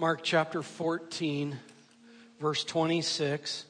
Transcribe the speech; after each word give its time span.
Mark 0.00 0.20
chapter 0.22 0.62
14, 0.62 1.58
verse 2.38 2.62
26. 2.62 3.64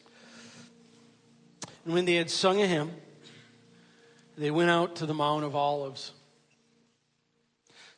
And 1.86 1.94
when 1.94 2.04
they 2.04 2.16
had 2.16 2.28
sung 2.28 2.60
a 2.60 2.66
hymn, 2.66 2.90
they 4.36 4.50
went 4.50 4.68
out 4.68 4.96
to 4.96 5.06
the 5.06 5.14
Mount 5.14 5.44
of 5.44 5.56
Olives. 5.56 6.12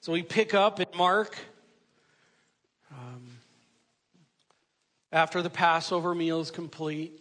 So 0.01 0.13
we 0.13 0.23
pick 0.23 0.55
up 0.55 0.79
in 0.79 0.87
Mark 0.97 1.37
um, 2.93 3.39
after 5.11 5.43
the 5.43 5.51
Passover 5.51 6.15
meal 6.15 6.39
is 6.39 6.53
complete, 6.53 7.21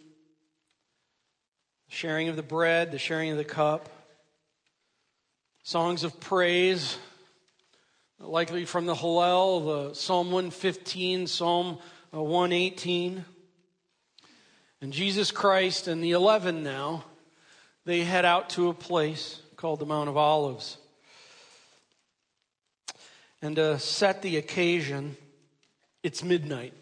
sharing 1.88 2.28
of 2.28 2.36
the 2.36 2.44
bread, 2.44 2.92
the 2.92 2.98
sharing 2.98 3.32
of 3.32 3.36
the 3.36 3.42
cup, 3.42 3.88
songs 5.64 6.04
of 6.04 6.20
praise 6.20 6.98
likely 8.20 8.66
from 8.66 8.86
the 8.86 8.94
Hallel, 8.94 9.88
the 9.88 9.94
Psalm 9.94 10.30
115, 10.30 11.26
Psalm 11.26 11.78
uh, 12.14 12.22
118. 12.22 13.24
And 14.82 14.92
Jesus 14.92 15.30
Christ 15.30 15.88
and 15.88 16.02
the 16.02 16.12
11 16.12 16.62
now, 16.62 17.04
they 17.84 18.00
head 18.00 18.24
out 18.24 18.50
to 18.50 18.68
a 18.68 18.74
place 18.74 19.40
called 19.56 19.80
the 19.80 19.86
Mount 19.86 20.08
of 20.08 20.16
Olives. 20.16 20.76
And 23.42 23.56
to 23.56 23.78
set 23.78 24.20
the 24.20 24.36
occasion, 24.36 25.16
it's 26.02 26.22
midnight 26.22 26.74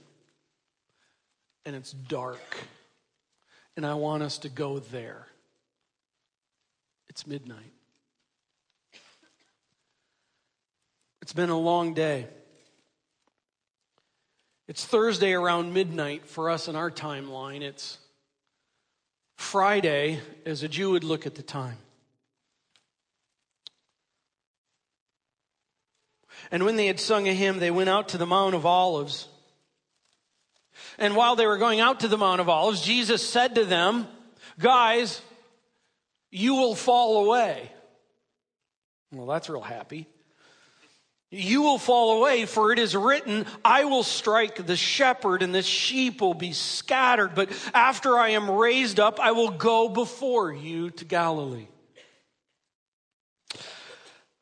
and 1.65 1.77
it's 1.77 1.93
dark. 1.93 2.57
And 3.77 3.87
I 3.87 3.95
want 3.95 4.25
us 4.25 4.39
to 4.39 4.49
go 4.49 4.81
there. 4.81 5.27
It's 7.09 7.27
midnight. 7.27 7.78
It's 11.29 11.35
been 11.35 11.51
a 11.51 11.59
long 11.59 11.93
day. 11.93 12.27
It's 14.67 14.87
Thursday 14.87 15.35
around 15.35 15.75
midnight 15.75 16.27
for 16.27 16.49
us 16.49 16.69
in 16.69 16.75
our 16.75 16.91
timeline. 16.91 17.61
It's 17.61 17.99
Friday 19.37 20.21
as 20.47 20.63
a 20.63 20.69
Jew 20.69 20.93
would 20.93 21.05
look 21.05 21.27
at 21.27 21.35
the 21.35 21.43
time. 21.43 21.77
And 26.51 26.65
when 26.65 26.77
they 26.77 26.87
had 26.87 26.99
sung 26.99 27.29
a 27.29 27.35
hymn, 27.35 27.59
they 27.59 27.71
went 27.71 27.91
out 27.91 28.09
to 28.09 28.17
the 28.17 28.25
Mount 28.25 28.55
of 28.55 28.65
Olives. 28.65 29.29
And 30.97 31.15
while 31.15 31.37
they 31.37 31.47
were 31.47 31.59
going 31.59 31.81
out 31.81 32.01
to 32.01 32.09
the 32.09 32.17
Mount 32.17 32.41
of 32.41 32.49
Olives, 32.49 32.81
Jesus 32.81 33.23
said 33.23 33.57
to 33.57 33.67
them, 33.67 34.07
Guys, 34.59 35.21
you 36.31 36.55
will 36.55 36.75
fall 36.75 37.27
away. 37.27 37.71
Well, 39.13 39.27
that's 39.27 39.51
real 39.51 39.61
happy. 39.61 40.09
You 41.31 41.61
will 41.61 41.79
fall 41.79 42.19
away, 42.19 42.47
for 42.47 42.73
it 42.73 42.79
is 42.79 42.97
written, 42.97 43.45
I 43.63 43.85
will 43.85 44.03
strike 44.03 44.67
the 44.67 44.77
shepherd, 44.77 45.43
and 45.43 45.55
the 45.55 45.63
sheep 45.63 46.23
will 46.23 46.33
be 46.33 46.53
scattered. 46.53 47.35
But 47.35 47.51
after 47.75 48.17
I 48.19 48.31
am 48.31 48.51
raised 48.51 48.99
up, 48.99 49.21
I 49.21 49.33
will 49.33 49.51
go 49.51 49.91
before 49.91 50.51
you 50.51 50.89
to 50.91 51.05
Galilee. 51.05 51.67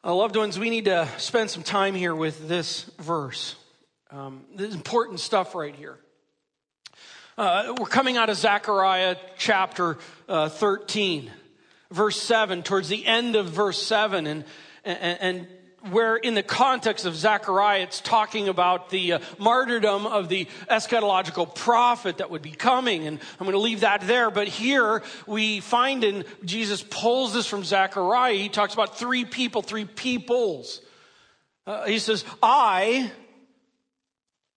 Uh, 0.04 0.14
loved 0.14 0.36
ones, 0.36 0.56
we 0.56 0.70
need 0.70 0.84
to 0.84 1.08
spend 1.18 1.50
some 1.50 1.64
time 1.64 1.96
here 1.96 2.14
with 2.14 2.46
this 2.46 2.84
verse. 3.00 3.56
Um, 4.12 4.44
this 4.54 4.72
important 4.72 5.18
stuff 5.18 5.56
right 5.56 5.74
here. 5.74 5.98
Uh, 7.36 7.74
we're 7.80 7.86
coming 7.86 8.16
out 8.16 8.30
of 8.30 8.36
Zechariah 8.36 9.16
chapter 9.36 9.98
uh, 10.28 10.48
13, 10.48 11.32
verse 11.90 12.22
7, 12.22 12.62
towards 12.62 12.88
the 12.88 13.04
end 13.04 13.34
of 13.34 13.46
verse 13.46 13.82
7. 13.82 14.28
And, 14.28 14.44
and, 14.84 15.18
and 15.20 15.48
where 15.90 16.16
in 16.16 16.34
the 16.34 16.42
context 16.42 17.06
of 17.06 17.16
Zechariah, 17.16 17.82
it's 17.82 18.00
talking 18.00 18.48
about 18.48 18.90
the 18.90 19.14
uh, 19.14 19.18
martyrdom 19.38 20.06
of 20.06 20.28
the 20.28 20.46
eschatological 20.70 21.54
prophet 21.54 22.18
that 22.18 22.30
would 22.30 22.42
be 22.42 22.52
coming. 22.52 23.06
And 23.06 23.18
I'm 23.38 23.46
going 23.46 23.52
to 23.52 23.58
leave 23.58 23.80
that 23.80 24.02
there. 24.02 24.30
But 24.30 24.48
here 24.48 25.02
we 25.26 25.60
find 25.60 26.04
in 26.04 26.24
Jesus 26.44 26.82
pulls 26.82 27.32
this 27.34 27.46
from 27.46 27.64
Zechariah. 27.64 28.34
He 28.34 28.48
talks 28.48 28.74
about 28.74 28.98
three 28.98 29.24
people, 29.24 29.62
three 29.62 29.84
peoples. 29.84 30.80
Uh, 31.66 31.86
he 31.86 31.98
says, 31.98 32.24
I 32.42 33.10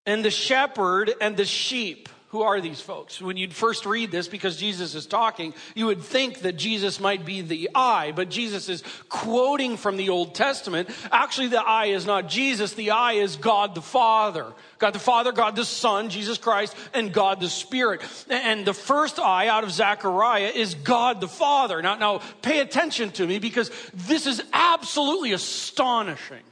and 0.05 0.25
the 0.25 0.31
shepherd 0.31 1.11
and 1.21 1.37
the 1.37 1.45
sheep. 1.45 2.09
Who 2.29 2.43
are 2.43 2.61
these 2.61 2.79
folks? 2.79 3.19
When 3.19 3.37
you'd 3.37 3.55
first 3.55 3.87
read 3.87 4.11
this, 4.11 4.27
because 4.27 4.55
Jesus 4.55 4.93
is 4.93 5.07
talking, 5.07 5.55
you 5.73 5.87
would 5.87 6.01
think 6.01 6.41
that 6.41 6.57
Jesus 6.57 6.99
might 6.99 7.25
be 7.25 7.41
the 7.41 7.71
I, 7.73 8.11
but 8.11 8.29
Jesus 8.29 8.69
is 8.69 8.83
quoting 9.09 9.77
from 9.77 9.97
the 9.97 10.09
Old 10.09 10.35
Testament. 10.35 10.89
Actually, 11.11 11.47
the 11.47 11.61
I 11.61 11.87
is 11.87 12.05
not 12.05 12.29
Jesus, 12.29 12.75
the 12.75 12.91
I 12.91 13.13
is 13.13 13.35
God 13.35 13.73
the 13.73 13.81
Father. 13.81 14.45
God 14.77 14.93
the 14.93 14.99
Father, 14.99 15.31
God 15.31 15.55
the 15.55 15.65
Son, 15.65 16.11
Jesus 16.11 16.37
Christ, 16.37 16.75
and 16.93 17.11
God 17.11 17.39
the 17.39 17.49
Spirit. 17.49 18.01
And 18.29 18.63
the 18.63 18.75
first 18.75 19.17
I 19.17 19.47
out 19.47 19.63
of 19.63 19.71
Zechariah 19.71 20.51
is 20.53 20.75
God 20.75 21.21
the 21.21 21.27
Father. 21.27 21.81
Now, 21.81 21.95
now 21.95 22.21
pay 22.43 22.59
attention 22.59 23.09
to 23.13 23.25
me 23.25 23.39
because 23.39 23.71
this 23.91 24.27
is 24.27 24.39
absolutely 24.53 25.31
astonishing. 25.31 26.43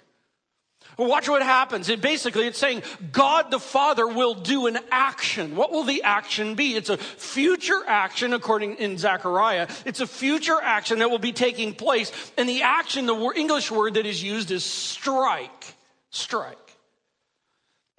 Well, 0.98 1.08
watch 1.08 1.30
what 1.30 1.44
happens. 1.44 1.90
It 1.90 2.02
basically, 2.02 2.48
it's 2.48 2.58
saying 2.58 2.82
God 3.12 3.52
the 3.52 3.60
Father 3.60 4.08
will 4.08 4.34
do 4.34 4.66
an 4.66 4.80
action. 4.92 5.56
What 5.56 5.72
will 5.72 5.84
the 5.84 6.02
action 6.02 6.56
be? 6.56 6.76
It's 6.76 6.90
a 6.90 6.98
future 6.98 7.84
action, 7.88 8.34
according 8.34 8.78
in 8.78 8.98
Zechariah. 8.98 9.68
It's 9.86 10.00
a 10.00 10.08
future 10.08 10.60
action 10.60 11.00
that 11.00 11.12
will 11.12 11.20
be 11.20 11.34
taking 11.34 11.76
place. 11.76 12.12
And 12.36 12.50
the 12.50 12.64
action, 12.64 13.06
the 13.06 13.32
English 13.36 13.70
word 13.70 13.94
that 13.94 14.08
is 14.08 14.24
used 14.24 14.50
is 14.50 14.66
strike. 14.66 15.76
Strike. 16.10 16.58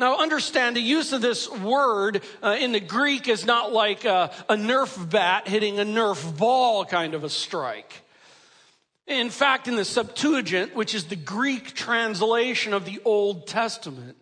Now, 0.00 0.18
understand 0.18 0.76
the 0.76 0.80
use 0.80 1.12
of 1.12 1.20
this 1.20 1.48
word 1.50 2.22
uh, 2.42 2.56
in 2.58 2.72
the 2.72 2.80
Greek 2.80 3.28
is 3.28 3.44
not 3.44 3.72
like 3.72 4.04
a, 4.04 4.32
a 4.48 4.54
Nerf 4.54 5.10
bat 5.10 5.46
hitting 5.46 5.78
a 5.78 5.84
Nerf 5.84 6.36
ball 6.36 6.84
kind 6.84 7.14
of 7.14 7.22
a 7.22 7.30
strike. 7.30 8.02
In 9.08 9.30
fact, 9.30 9.68
in 9.68 9.76
the 9.76 9.86
Septuagint, 9.86 10.76
which 10.76 10.94
is 10.94 11.06
the 11.06 11.16
Greek 11.16 11.74
translation 11.74 12.74
of 12.74 12.84
the 12.84 13.00
Old 13.06 13.46
Testament, 13.46 14.18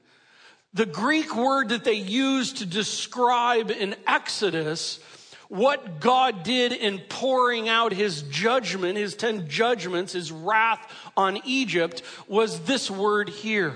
the 0.73 0.87
Greek 0.87 1.35
word 1.35 1.71
that 1.71 1.83
they 1.83 1.95
use 1.95 2.53
to 2.55 2.67
describe 2.67 3.73
in 3.73 3.97
Exodus 4.07 5.01
what 5.49 6.01
God 6.01 6.45
did 6.45 6.73
in 6.73 7.01
pouring 7.09 7.69
out 7.69 7.93
his 7.93 8.23
judgment, 8.23 8.97
his 8.97 9.17
10 9.17 9.49
judgments, 9.49 10.13
his 10.13 10.31
wrath 10.31 10.89
on 11.17 11.41
Egypt 11.45 12.03
was 12.29 12.61
this 12.61 12.89
word 12.89 13.29
here. 13.29 13.75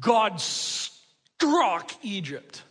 God 0.00 0.40
struck 0.40 1.92
Egypt. 2.02 2.62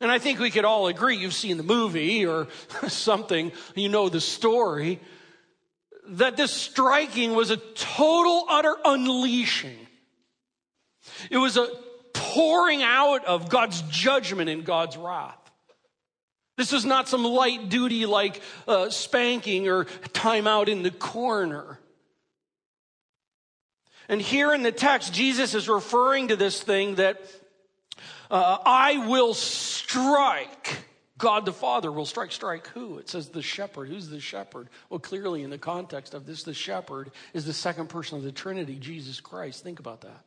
And 0.00 0.10
I 0.10 0.18
think 0.18 0.38
we 0.38 0.50
could 0.50 0.64
all 0.64 0.86
agree, 0.86 1.16
you've 1.16 1.34
seen 1.34 1.58
the 1.58 1.62
movie 1.62 2.24
or 2.24 2.48
something, 2.88 3.52
you 3.74 3.90
know 3.90 4.08
the 4.08 4.20
story 4.20 5.00
that 6.10 6.36
this 6.36 6.52
striking 6.52 7.34
was 7.34 7.50
a 7.50 7.56
total, 7.56 8.44
utter 8.48 8.74
unleashing. 8.84 9.78
It 11.30 11.38
was 11.38 11.56
a 11.56 11.68
pouring 12.12 12.82
out 12.82 13.24
of 13.24 13.48
God's 13.48 13.82
judgment 13.82 14.50
and 14.50 14.64
God's 14.64 14.96
wrath. 14.96 15.38
This 16.56 16.72
is 16.72 16.84
not 16.84 17.08
some 17.08 17.24
light 17.24 17.68
duty 17.68 18.04
like 18.04 18.42
uh, 18.66 18.90
spanking 18.90 19.68
or 19.68 19.84
time 20.12 20.46
out 20.46 20.68
in 20.68 20.82
the 20.82 20.90
corner. 20.90 21.78
And 24.08 24.20
here 24.20 24.52
in 24.52 24.62
the 24.62 24.72
text, 24.72 25.12
Jesus 25.12 25.54
is 25.54 25.68
referring 25.68 26.28
to 26.28 26.36
this 26.36 26.60
thing 26.60 26.96
that 26.96 27.20
uh, 28.30 28.58
I 28.64 29.06
will 29.06 29.34
strike 29.34 30.78
God 31.18 31.44
the 31.44 31.52
Father 31.52 31.90
will 31.90 32.06
strike, 32.06 32.32
strike 32.32 32.68
who? 32.68 32.98
It 32.98 33.10
says 33.10 33.28
the 33.28 33.42
shepherd. 33.42 33.88
Who's 33.88 34.08
the 34.08 34.20
shepherd? 34.20 34.68
Well, 34.88 35.00
clearly, 35.00 35.42
in 35.42 35.50
the 35.50 35.58
context 35.58 36.14
of 36.14 36.24
this, 36.24 36.44
the 36.44 36.54
shepherd 36.54 37.10
is 37.34 37.44
the 37.44 37.52
second 37.52 37.88
person 37.88 38.16
of 38.16 38.24
the 38.24 38.32
Trinity, 38.32 38.76
Jesus 38.76 39.20
Christ. 39.20 39.64
Think 39.64 39.80
about 39.80 40.02
that. 40.02 40.24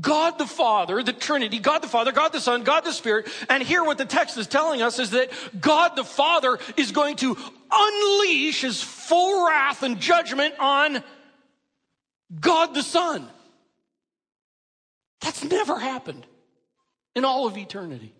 God 0.00 0.38
the 0.38 0.46
Father, 0.46 1.02
the 1.02 1.12
Trinity, 1.12 1.58
God 1.58 1.80
the 1.80 1.88
Father, 1.88 2.12
God 2.12 2.32
the 2.32 2.40
Son, 2.40 2.62
God 2.62 2.84
the 2.84 2.92
Spirit. 2.92 3.28
And 3.48 3.62
here 3.62 3.84
what 3.84 3.98
the 3.98 4.04
text 4.04 4.36
is 4.38 4.46
telling 4.46 4.80
us 4.80 4.98
is 4.98 5.10
that 5.10 5.30
God 5.60 5.96
the 5.96 6.04
Father 6.04 6.58
is 6.76 6.92
going 6.92 7.16
to 7.16 7.36
unleash 7.70 8.62
his 8.62 8.82
full 8.82 9.46
wrath 9.46 9.82
and 9.82 10.00
judgment 10.00 10.54
on 10.58 11.02
God 12.40 12.74
the 12.74 12.82
Son. 12.82 13.28
That's 15.20 15.44
never 15.44 15.78
happened 15.78 16.26
in 17.14 17.24
all 17.24 17.46
of 17.46 17.56
eternity. 17.56 18.14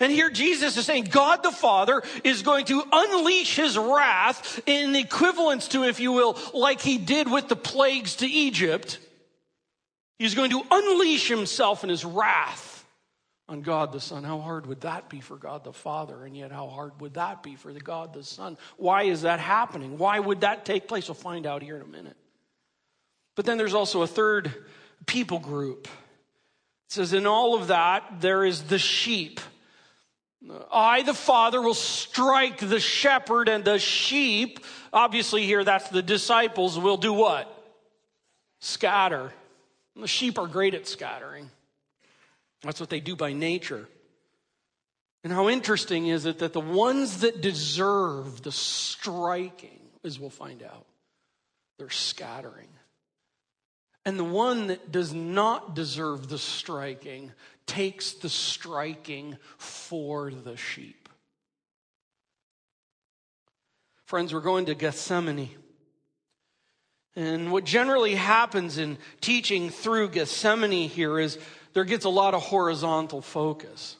And 0.00 0.12
here 0.12 0.30
Jesus 0.30 0.76
is 0.76 0.86
saying 0.86 1.04
God 1.04 1.42
the 1.42 1.50
Father 1.50 2.02
is 2.24 2.42
going 2.42 2.66
to 2.66 2.82
unleash 2.92 3.56
his 3.56 3.76
wrath 3.76 4.60
in 4.66 4.94
equivalence 4.94 5.68
to, 5.68 5.84
if 5.84 6.00
you 6.00 6.12
will, 6.12 6.38
like 6.54 6.80
he 6.80 6.98
did 6.98 7.30
with 7.30 7.48
the 7.48 7.56
plagues 7.56 8.16
to 8.16 8.26
Egypt. 8.26 8.98
He's 10.18 10.34
going 10.34 10.50
to 10.50 10.62
unleash 10.70 11.28
himself 11.28 11.82
in 11.84 11.90
his 11.90 12.04
wrath 12.04 12.86
on 13.48 13.62
God 13.62 13.92
the 13.92 14.00
Son. 14.00 14.24
How 14.24 14.38
hard 14.38 14.66
would 14.66 14.82
that 14.82 15.08
be 15.08 15.20
for 15.20 15.36
God 15.36 15.64
the 15.64 15.72
Father? 15.72 16.24
And 16.24 16.36
yet, 16.36 16.52
how 16.52 16.68
hard 16.68 17.00
would 17.00 17.14
that 17.14 17.42
be 17.42 17.56
for 17.56 17.72
the 17.72 17.80
God 17.80 18.14
the 18.14 18.22
Son? 18.22 18.56
Why 18.76 19.02
is 19.02 19.22
that 19.22 19.40
happening? 19.40 19.98
Why 19.98 20.18
would 20.18 20.42
that 20.42 20.64
take 20.64 20.86
place? 20.86 21.08
We'll 21.08 21.16
find 21.16 21.46
out 21.46 21.62
here 21.62 21.76
in 21.76 21.82
a 21.82 21.86
minute. 21.86 22.16
But 23.34 23.46
then 23.46 23.58
there's 23.58 23.74
also 23.74 24.02
a 24.02 24.06
third 24.06 24.52
people 25.06 25.38
group. 25.38 25.86
It 25.86 26.94
says, 26.94 27.12
in 27.12 27.26
all 27.26 27.54
of 27.54 27.68
that, 27.68 28.20
there 28.20 28.44
is 28.44 28.64
the 28.64 28.78
sheep. 28.78 29.40
I, 30.72 31.02
the 31.02 31.14
Father, 31.14 31.60
will 31.60 31.74
strike 31.74 32.58
the 32.58 32.80
shepherd 32.80 33.48
and 33.48 33.64
the 33.64 33.78
sheep. 33.78 34.60
Obviously, 34.92 35.44
here 35.44 35.62
that's 35.62 35.88
the 35.88 36.02
disciples 36.02 36.78
will 36.78 36.96
do 36.96 37.12
what? 37.12 37.48
Scatter. 38.60 39.32
The 39.96 40.08
sheep 40.08 40.38
are 40.38 40.46
great 40.46 40.74
at 40.74 40.88
scattering. 40.88 41.50
That's 42.62 42.80
what 42.80 42.90
they 42.90 43.00
do 43.00 43.16
by 43.16 43.32
nature. 43.32 43.88
And 45.24 45.32
how 45.32 45.48
interesting 45.48 46.06
is 46.08 46.26
it 46.26 46.40
that 46.40 46.52
the 46.52 46.60
ones 46.60 47.20
that 47.20 47.40
deserve 47.40 48.42
the 48.42 48.52
striking, 48.52 49.80
as 50.04 50.18
we'll 50.18 50.30
find 50.30 50.62
out, 50.62 50.86
they're 51.78 51.90
scattering. 51.90 52.68
And 54.04 54.18
the 54.18 54.24
one 54.24 54.66
that 54.66 54.90
does 54.90 55.14
not 55.14 55.74
deserve 55.74 56.28
the 56.28 56.38
striking 56.38 57.32
takes 57.66 58.12
the 58.14 58.28
striking 58.28 59.36
for 59.58 60.30
the 60.30 60.56
sheep. 60.56 61.08
Friends, 64.04 64.34
we're 64.34 64.40
going 64.40 64.66
to 64.66 64.74
Gethsemane. 64.74 65.50
And 67.14 67.52
what 67.52 67.64
generally 67.64 68.14
happens 68.14 68.78
in 68.78 68.98
teaching 69.20 69.70
through 69.70 70.10
Gethsemane 70.10 70.88
here 70.88 71.18
is 71.18 71.38
there 71.72 71.84
gets 71.84 72.04
a 72.04 72.10
lot 72.10 72.34
of 72.34 72.42
horizontal 72.42 73.22
focus. 73.22 73.96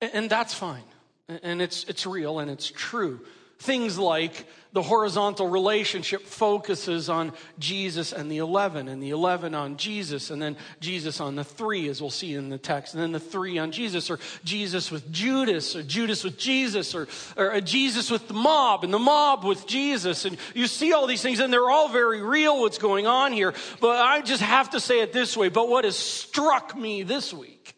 And 0.00 0.28
that's 0.28 0.54
fine. 0.54 0.84
And 1.28 1.60
it's, 1.62 1.84
it's 1.84 2.06
real 2.06 2.38
and 2.38 2.50
it's 2.50 2.70
true. 2.70 3.20
Things 3.58 3.98
like 3.98 4.46
the 4.72 4.82
horizontal 4.82 5.48
relationship 5.48 6.22
focuses 6.22 7.08
on 7.08 7.32
Jesus 7.58 8.12
and 8.12 8.30
the 8.30 8.38
11, 8.38 8.88
and 8.88 9.02
the 9.02 9.10
11 9.10 9.54
on 9.54 9.76
Jesus, 9.76 10.30
and 10.30 10.40
then 10.40 10.56
Jesus 10.80 11.20
on 11.20 11.36
the 11.36 11.44
three, 11.44 11.88
as 11.88 12.00
we'll 12.00 12.10
see 12.10 12.34
in 12.34 12.50
the 12.50 12.58
text, 12.58 12.94
and 12.94 13.02
then 13.02 13.12
the 13.12 13.20
three 13.20 13.58
on 13.58 13.72
Jesus, 13.72 14.10
or 14.10 14.18
Jesus 14.44 14.90
with 14.90 15.10
Judas, 15.10 15.74
or 15.74 15.82
Judas 15.82 16.22
with 16.22 16.38
Jesus, 16.38 16.94
or, 16.94 17.08
or 17.36 17.54
uh, 17.54 17.60
Jesus 17.60 18.10
with 18.10 18.28
the 18.28 18.34
mob, 18.34 18.84
and 18.84 18.92
the 18.92 18.98
mob 18.98 19.44
with 19.44 19.66
Jesus. 19.66 20.24
And 20.24 20.36
you 20.54 20.66
see 20.66 20.92
all 20.92 21.06
these 21.06 21.22
things, 21.22 21.40
and 21.40 21.52
they're 21.52 21.70
all 21.70 21.88
very 21.88 22.20
real 22.20 22.60
what's 22.60 22.78
going 22.78 23.06
on 23.06 23.32
here. 23.32 23.54
But 23.80 23.96
I 23.96 24.20
just 24.20 24.42
have 24.42 24.70
to 24.70 24.80
say 24.80 25.00
it 25.00 25.12
this 25.12 25.36
way. 25.36 25.48
But 25.48 25.68
what 25.68 25.84
has 25.84 25.96
struck 25.96 26.76
me 26.76 27.02
this 27.02 27.32
week 27.32 27.74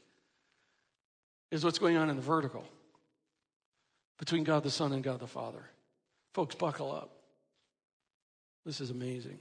is 1.50 1.64
what's 1.64 1.78
going 1.78 1.96
on 1.96 2.10
in 2.10 2.16
the 2.16 2.22
vertical 2.22 2.64
between 4.18 4.44
God 4.44 4.62
the 4.62 4.70
Son 4.70 4.92
and 4.92 5.02
God 5.02 5.18
the 5.18 5.26
Father. 5.26 5.64
Folks, 6.32 6.54
buckle 6.54 6.92
up. 6.92 7.10
This 8.64 8.80
is 8.80 8.90
amazing. 8.90 9.38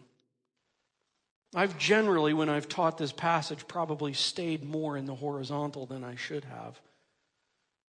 I've 1.56 1.78
generally, 1.78 2.34
when 2.34 2.50
I've 2.50 2.70
taught 2.70 2.98
this 2.98 3.12
passage, 3.12 3.68
probably 3.68 4.14
stayed 4.14 4.64
more 4.64 4.98
in 4.98 5.06
the 5.06 5.16
horizontal 5.16 5.86
than 5.86 6.04
I 6.04 6.16
should 6.16 6.46
have. 6.46 6.80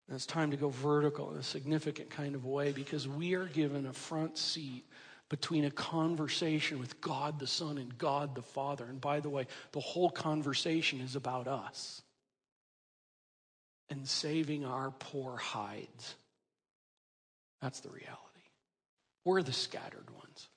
And 0.09 0.17
it's 0.17 0.27
time 0.27 0.51
to 0.53 0.57
go 0.57 0.71
vertical 0.71 1.31
in 1.33 1.39
a 1.39 1.43
significant 1.43 2.11
kind 2.11 2.35
of 2.35 2.45
way 2.45 2.73
because 2.73 3.07
we 3.07 3.35
are 3.35 3.47
given 3.47 3.87
a 3.87 3.93
front 3.93 4.39
seat 4.39 4.85
between 5.29 5.65
a 5.65 5.71
conversation 5.71 6.81
with 6.81 7.01
God 7.01 7.39
the 7.39 7.47
Son 7.47 7.79
and 7.79 7.97
God 7.97 8.35
the 8.35 8.43
Father. 8.43 8.85
And 8.85 9.01
by 9.01 9.21
the 9.21 9.29
way, 9.29 9.47
the 9.73 9.81
whole 9.81 10.11
conversation 10.11 11.01
is 11.01 11.15
about 11.15 11.47
us 11.47 12.03
and 13.89 14.07
saving 14.07 14.65
our 14.65 14.91
poor 14.91 15.37
hides. 15.37 16.17
That's 17.61 17.81
the 17.81 17.91
reality. 17.91 18.30
We're 19.25 19.43
the 19.43 19.53
scattered 19.53 20.11
ones. 20.11 20.49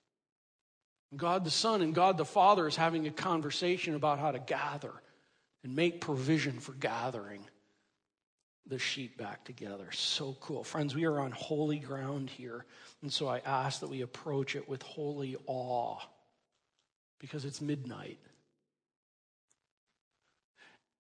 God 1.16 1.44
the 1.44 1.52
Son 1.52 1.82
and 1.82 1.94
God 1.94 2.18
the 2.18 2.26
Father 2.26 2.68
is 2.68 2.76
having 2.76 3.08
a 3.08 3.12
conversation 3.12 3.96
about 3.96 4.20
how 4.20 4.32
to 4.32 4.40
gather 4.40 4.94
and 5.64 5.76
make 5.76 6.02
provision 6.02 6.60
for 6.60 6.74
gathering 6.74 7.46
the 8.66 8.80
sheep 8.80 9.18
back 9.18 9.44
together. 9.44 9.92
So 9.92 10.38
cool. 10.40 10.64
Friends, 10.64 10.96
we 10.96 11.06
are 11.06 11.20
on 11.20 11.32
holy 11.32 11.80
ground 11.80 12.30
here. 12.30 12.66
And 13.02 13.12
so 13.12 13.28
I 13.28 13.40
ask 13.46 13.82
that 13.82 13.90
we 13.90 14.02
approach 14.02 14.56
it 14.56 14.68
with 14.68 14.82
holy 14.82 15.36
awe 15.46 16.00
because 17.20 17.46
it's 17.46 17.62
midnight 17.62 18.20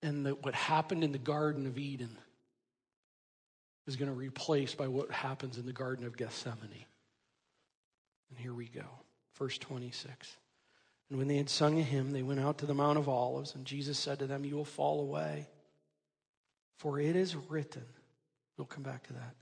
and 0.03 0.25
that 0.25 0.43
what 0.43 0.53
happened 0.53 1.03
in 1.03 1.13
the 1.13 1.17
Garden 1.17 1.65
of 1.65 1.77
Eden 1.77 2.15
is 3.87 3.95
going 3.95 4.11
to 4.11 4.15
replace 4.15 4.75
by 4.75 4.87
what 4.87 5.09
happens 5.09 5.57
in 5.57 5.65
the 5.65 5.73
Garden 5.73 6.05
of 6.05 6.15
Gethsemane. 6.17 6.85
And 8.29 8.39
here 8.39 8.53
we 8.53 8.67
go. 8.67 8.85
Verse 9.37 9.57
26. 9.57 10.37
And 11.09 11.19
when 11.19 11.27
they 11.27 11.37
had 11.37 11.49
sung 11.49 11.79
a 11.79 11.83
hymn, 11.83 12.11
they 12.11 12.23
went 12.23 12.39
out 12.39 12.57
to 12.59 12.65
the 12.65 12.73
Mount 12.73 12.97
of 12.97 13.07
Olives, 13.07 13.55
and 13.55 13.65
Jesus 13.65 13.99
said 13.99 14.19
to 14.19 14.27
them, 14.27 14.45
You 14.45 14.55
will 14.55 14.65
fall 14.65 15.01
away, 15.01 15.47
for 16.77 16.99
it 16.99 17.15
is 17.15 17.35
written. 17.35 17.85
We'll 18.57 18.65
come 18.65 18.83
back 18.83 19.05
to 19.07 19.13
that. 19.13 19.35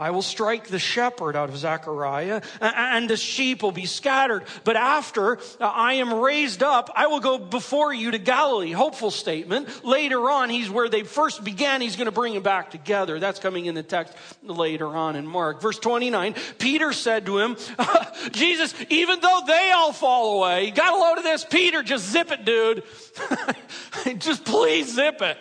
I 0.00 0.12
will 0.12 0.22
strike 0.22 0.68
the 0.68 0.78
shepherd 0.78 1.36
out 1.36 1.50
of 1.50 1.58
Zechariah, 1.58 2.40
and 2.62 3.08
the 3.08 3.18
sheep 3.18 3.62
will 3.62 3.70
be 3.70 3.84
scattered. 3.84 4.44
But 4.64 4.76
after 4.76 5.36
uh, 5.36 5.40
I 5.60 5.94
am 5.94 6.14
raised 6.14 6.62
up, 6.62 6.90
I 6.96 7.08
will 7.08 7.20
go 7.20 7.36
before 7.36 7.92
you 7.92 8.10
to 8.12 8.18
Galilee. 8.18 8.72
Hopeful 8.72 9.10
statement. 9.10 9.84
Later 9.84 10.30
on, 10.30 10.48
he's 10.48 10.70
where 10.70 10.88
they 10.88 11.02
first 11.02 11.44
began. 11.44 11.82
He's 11.82 11.96
going 11.96 12.06
to 12.06 12.12
bring 12.12 12.32
them 12.32 12.42
back 12.42 12.70
together. 12.70 13.20
That's 13.20 13.38
coming 13.38 13.66
in 13.66 13.74
the 13.74 13.82
text 13.82 14.16
later 14.42 14.86
on 14.86 15.16
in 15.16 15.26
Mark. 15.26 15.60
Verse 15.60 15.78
29, 15.78 16.34
Peter 16.58 16.94
said 16.94 17.26
to 17.26 17.36
him, 17.36 17.58
Jesus, 18.30 18.74
even 18.88 19.20
though 19.20 19.40
they 19.46 19.70
all 19.72 19.92
fall 19.92 20.38
away, 20.38 20.64
you 20.64 20.72
got 20.72 20.94
a 20.94 20.98
load 20.98 21.18
of 21.18 21.24
this? 21.24 21.44
Peter, 21.44 21.82
just 21.82 22.10
zip 22.10 22.32
it, 22.32 22.46
dude. 22.46 22.84
just 24.18 24.46
please 24.46 24.94
zip 24.94 25.20
it. 25.20 25.36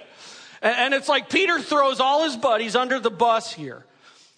And 0.62 0.94
it's 0.94 1.08
like 1.08 1.30
Peter 1.30 1.62
throws 1.62 2.02
all 2.02 2.26
his 2.26 2.36
buddies 2.36 2.76
under 2.76 3.00
the 3.00 3.10
bus 3.10 3.54
here. 3.54 3.86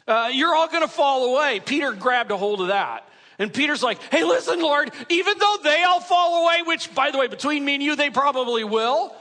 Uh, 0.08 0.30
you're 0.32 0.56
all 0.56 0.68
going 0.68 0.82
to 0.82 0.88
fall 0.88 1.34
away. 1.36 1.60
Peter 1.60 1.92
grabbed 1.94 2.32
a 2.32 2.38
hold 2.38 2.62
of 2.62 2.68
that. 2.68 3.08
And 3.40 3.52
Peter's 3.52 3.82
like, 3.82 4.00
hey, 4.12 4.24
listen, 4.24 4.62
Lord, 4.62 4.92
even 5.10 5.38
though 5.40 5.58
they 5.64 5.84
all 5.84 6.00
fall 6.00 6.44
away, 6.44 6.62
which, 6.64 6.94
by 6.94 7.12
the 7.12 7.18
way, 7.18 7.28
between 7.28 7.66
me 7.66 7.76
and 7.76 7.84
you, 7.84 7.96
they 7.96 8.10
probably 8.10 8.64
will, 8.64 9.16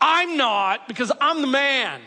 I'm 0.00 0.36
not 0.36 0.86
because 0.86 1.10
I'm 1.20 1.40
the 1.40 1.48
man. 1.48 2.00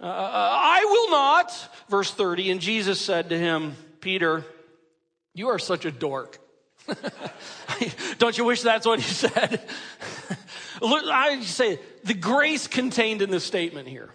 Uh, 0.00 0.06
I 0.08 0.84
will 0.84 1.10
not. 1.10 1.52
Verse 1.88 2.12
30, 2.12 2.50
and 2.50 2.60
Jesus 2.60 3.00
said 3.00 3.28
to 3.28 3.38
him, 3.38 3.76
Peter, 4.00 4.44
you 5.32 5.48
are 5.48 5.58
such 5.58 5.84
a 5.84 5.90
dork. 5.90 6.38
Don't 8.18 8.36
you 8.36 8.44
wish 8.44 8.62
that's 8.62 8.86
what 8.86 9.00
he 9.00 9.10
said? 9.12 9.60
I 10.82 11.40
say 11.42 11.78
the 12.04 12.14
grace 12.14 12.66
contained 12.66 13.22
in 13.22 13.30
this 13.30 13.44
statement 13.44 13.88
here. 13.88 14.10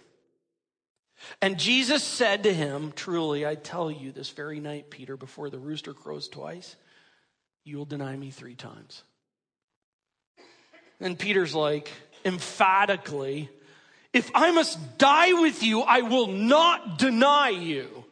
And 1.40 1.58
Jesus 1.58 2.02
said 2.02 2.44
to 2.44 2.52
him, 2.52 2.92
Truly, 2.94 3.46
I 3.46 3.54
tell 3.54 3.90
you, 3.90 4.12
this 4.12 4.30
very 4.30 4.60
night, 4.60 4.90
Peter, 4.90 5.16
before 5.16 5.50
the 5.50 5.58
rooster 5.58 5.94
crows 5.94 6.28
twice, 6.28 6.76
you 7.64 7.76
will 7.76 7.84
deny 7.84 8.16
me 8.16 8.30
three 8.30 8.54
times. 8.54 9.02
And 11.00 11.18
Peter's 11.18 11.54
like, 11.54 11.90
emphatically, 12.24 13.50
if 14.12 14.30
I 14.34 14.50
must 14.52 14.98
die 14.98 15.32
with 15.32 15.62
you, 15.62 15.80
I 15.80 16.02
will 16.02 16.28
not 16.28 16.98
deny 16.98 17.48
you. 17.48 18.04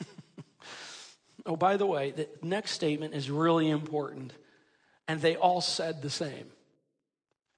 oh, 1.46 1.56
by 1.56 1.76
the 1.76 1.86
way, 1.86 2.12
the 2.12 2.28
next 2.42 2.72
statement 2.72 3.14
is 3.14 3.30
really 3.30 3.68
important. 3.68 4.32
And 5.06 5.20
they 5.20 5.36
all 5.36 5.60
said 5.60 6.02
the 6.02 6.10
same. 6.10 6.50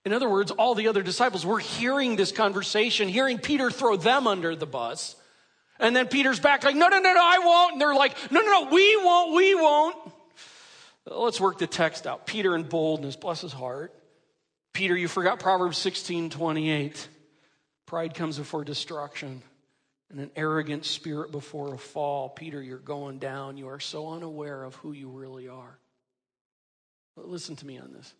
In 0.04 0.12
other 0.12 0.28
words, 0.28 0.50
all 0.50 0.74
the 0.74 0.88
other 0.88 1.02
disciples 1.02 1.44
were 1.44 1.58
hearing 1.58 2.16
this 2.16 2.32
conversation, 2.32 3.08
hearing 3.08 3.38
Peter 3.38 3.70
throw 3.70 3.96
them 3.96 4.26
under 4.26 4.56
the 4.56 4.66
bus. 4.66 5.14
And 5.78 5.94
then 5.94 6.08
Peter's 6.08 6.40
back 6.40 6.64
like, 6.64 6.76
no, 6.76 6.88
no, 6.88 6.98
no, 6.98 7.12
no, 7.12 7.22
I 7.22 7.38
won't. 7.38 7.72
And 7.72 7.80
they're 7.80 7.94
like, 7.94 8.16
no, 8.30 8.40
no, 8.40 8.64
no, 8.64 8.70
we 8.70 8.96
won't, 8.96 9.34
we 9.34 9.54
won't. 9.54 9.96
Let's 11.06 11.40
work 11.40 11.58
the 11.58 11.66
text 11.66 12.06
out. 12.06 12.26
Peter 12.26 12.54
in 12.54 12.64
boldness, 12.64 13.16
bless 13.16 13.40
his 13.40 13.52
heart. 13.52 13.94
Peter, 14.72 14.96
you 14.96 15.08
forgot 15.08 15.40
Proverbs 15.40 15.78
16, 15.78 16.30
28. 16.30 17.08
Pride 17.86 18.14
comes 18.14 18.38
before 18.38 18.64
destruction 18.64 19.42
and 20.10 20.20
an 20.20 20.30
arrogant 20.36 20.84
spirit 20.84 21.32
before 21.32 21.74
a 21.74 21.78
fall. 21.78 22.28
Peter, 22.28 22.62
you're 22.62 22.78
going 22.78 23.18
down. 23.18 23.56
You 23.56 23.68
are 23.68 23.80
so 23.80 24.10
unaware 24.10 24.62
of 24.64 24.74
who 24.76 24.92
you 24.92 25.08
really 25.08 25.48
are. 25.48 25.78
But 27.16 27.28
listen 27.28 27.56
to 27.56 27.66
me 27.66 27.78
on 27.78 27.92
this. 27.92 28.12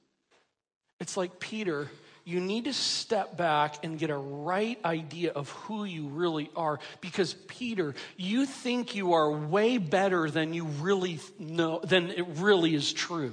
It's 1.01 1.17
like 1.17 1.41
Peter, 1.41 1.91
you 2.25 2.41
need 2.41 2.65
to 2.65 2.73
step 2.73 3.37
back 3.37 3.83
and 3.85 3.99
get 3.99 4.11
a 4.11 4.17
right 4.17 4.79
idea 4.85 5.33
of 5.33 5.49
who 5.51 5.85
you 5.85 6.09
really 6.09 6.51
are. 6.55 6.79
Because, 7.01 7.35
Peter, 7.49 7.95
you 8.17 8.47
think 8.47 8.95
you 8.95 9.15
are 9.15 9.31
way 9.33 9.79
better 9.79 10.31
than 10.31 10.53
you 10.53 10.65
really 10.65 11.19
know, 11.39 11.81
than 11.83 12.11
it 12.11 12.27
really 12.37 12.75
is 12.75 12.93
true. 12.93 13.33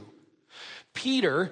Peter, 0.94 1.52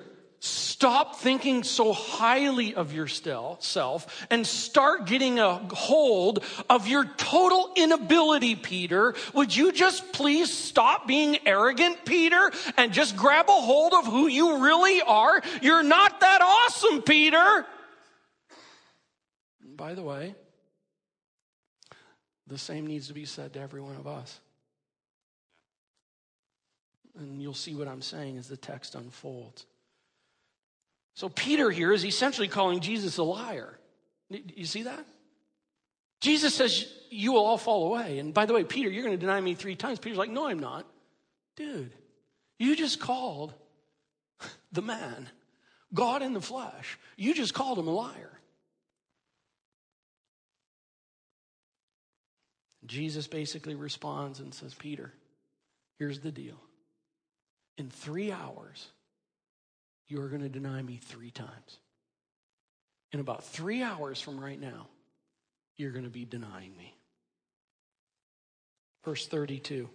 Stop 0.76 1.16
thinking 1.16 1.64
so 1.64 1.94
highly 1.94 2.76
of 2.76 2.92
yourself 2.92 4.28
and 4.30 4.46
start 4.46 5.06
getting 5.06 5.40
a 5.40 5.54
hold 5.74 6.44
of 6.70 6.90
your 6.90 7.06
total 7.16 7.72
inability, 7.78 8.58
Peter. 8.58 9.16
Would 9.34 9.56
you 9.56 9.72
just 9.72 10.12
please 10.12 10.54
stop 10.54 11.08
being 11.08 11.38
arrogant, 11.48 12.04
Peter, 12.04 12.52
and 12.76 12.92
just 12.92 13.16
grab 13.16 13.46
a 13.48 13.54
hold 13.54 13.94
of 13.94 14.06
who 14.06 14.28
you 14.28 14.66
really 14.66 15.02
are? 15.02 15.42
You're 15.62 15.82
not 15.82 16.20
that 16.20 16.42
awesome, 16.42 17.04
Peter. 17.04 17.66
By 19.78 19.94
the 19.94 20.04
way, 20.04 20.36
the 22.48 22.58
same 22.58 22.86
needs 22.86 23.08
to 23.08 23.14
be 23.14 23.24
said 23.24 23.54
to 23.54 23.62
every 23.62 23.80
one 23.80 23.96
of 23.96 24.08
us. 24.08 24.42
And 27.18 27.42
you'll 27.42 27.54
see 27.54 27.76
what 27.76 27.88
I'm 27.88 28.02
saying 28.02 28.38
as 28.38 28.50
the 28.50 28.58
text 28.58 28.96
unfolds. 28.96 29.66
So, 31.16 31.30
Peter 31.30 31.72
here 31.72 31.92
is 31.92 32.06
essentially 32.06 32.48
calling 32.48 32.82
Jesus 32.82 33.18
a 33.18 33.24
liar. 33.24 33.80
You 34.30 34.66
see 34.66 34.84
that? 34.84 35.06
Jesus 36.22 36.54
says, 36.54 36.92
You 37.10 37.34
will 37.34 37.46
all 37.46 37.58
fall 37.58 37.88
away. 37.88 38.20
And 38.20 38.34
by 38.34 38.46
the 38.46 38.54
way, 38.54 38.64
Peter, 38.64 38.90
you're 38.90 39.04
going 39.04 39.18
to 39.18 39.22
deny 39.26 39.40
me 39.40 39.56
three 39.56 39.76
times. 39.76 40.00
Peter's 40.00 40.18
like, 40.18 40.30
No, 40.30 40.48
I'm 40.48 40.60
not. 40.60 40.86
Dude, 41.56 41.94
you 42.60 42.76
just 42.76 43.00
called 43.00 43.54
the 44.72 44.82
man, 44.82 45.30
God 45.94 46.22
in 46.22 46.34
the 46.34 46.42
flesh, 46.42 47.00
you 47.16 47.34
just 47.34 47.54
called 47.54 47.80
him 47.80 47.88
a 47.88 47.94
liar. 47.94 48.32
Jesus 52.86 53.26
basically 53.26 53.74
responds 53.74 54.40
and 54.40 54.54
says, 54.54 54.74
Peter, 54.74 55.12
here's 55.98 56.20
the 56.20 56.32
deal. 56.32 56.60
In 57.78 57.90
three 57.90 58.32
hours, 58.32 58.90
you 60.08 60.22
are 60.22 60.28
going 60.28 60.42
to 60.42 60.50
deny 60.50 60.82
me 60.82 60.98
three 60.98 61.32
times. 61.32 61.80
In 63.12 63.20
about 63.20 63.44
three 63.44 63.82
hours 63.82 64.20
from 64.20 64.40
right 64.40 64.60
now, 64.60 64.88
you're 65.78 65.92
going 65.92 66.06
to 66.06 66.12
be 66.12 66.26
denying 66.26 66.76
me. 66.78 66.96
Verse 69.04 69.28
32 69.28 69.90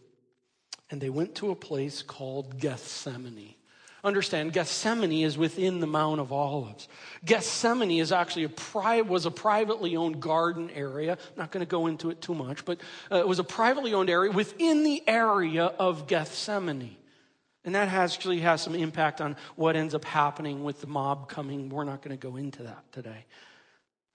And 0.90 1.00
they 1.00 1.10
went 1.10 1.34
to 1.36 1.50
a 1.50 1.56
place 1.56 2.02
called 2.02 2.58
Gethsemane. 2.58 3.54
Understand, 4.02 4.54
Gethsemane 4.54 5.24
is 5.24 5.36
within 5.36 5.80
the 5.80 5.86
Mount 5.86 6.20
of 6.20 6.32
Olives. 6.32 6.88
Gethsemane 7.22 8.00
is 8.00 8.12
actually 8.12 8.44
a 8.44 8.48
pri- 8.48 9.02
was 9.02 9.26
a 9.26 9.30
privately 9.30 9.94
owned 9.94 10.20
garden 10.20 10.70
area. 10.70 11.12
I'm 11.12 11.36
not 11.36 11.50
going 11.50 11.64
to 11.64 11.70
go 11.70 11.86
into 11.86 12.08
it 12.08 12.22
too 12.22 12.34
much, 12.34 12.64
but 12.64 12.80
uh, 13.12 13.16
it 13.16 13.28
was 13.28 13.38
a 13.38 13.44
privately 13.44 13.92
owned 13.92 14.08
area 14.08 14.32
within 14.32 14.84
the 14.84 15.02
area 15.06 15.66
of 15.66 16.06
Gethsemane. 16.06 16.96
And 17.64 17.74
that 17.74 17.88
actually 17.88 18.40
has 18.40 18.62
some 18.62 18.74
impact 18.74 19.20
on 19.20 19.36
what 19.54 19.76
ends 19.76 19.94
up 19.94 20.04
happening 20.04 20.64
with 20.64 20.80
the 20.80 20.86
mob 20.86 21.28
coming. 21.28 21.68
We're 21.68 21.84
not 21.84 22.02
going 22.02 22.16
to 22.16 22.28
go 22.28 22.36
into 22.36 22.62
that 22.62 22.90
today. 22.92 23.26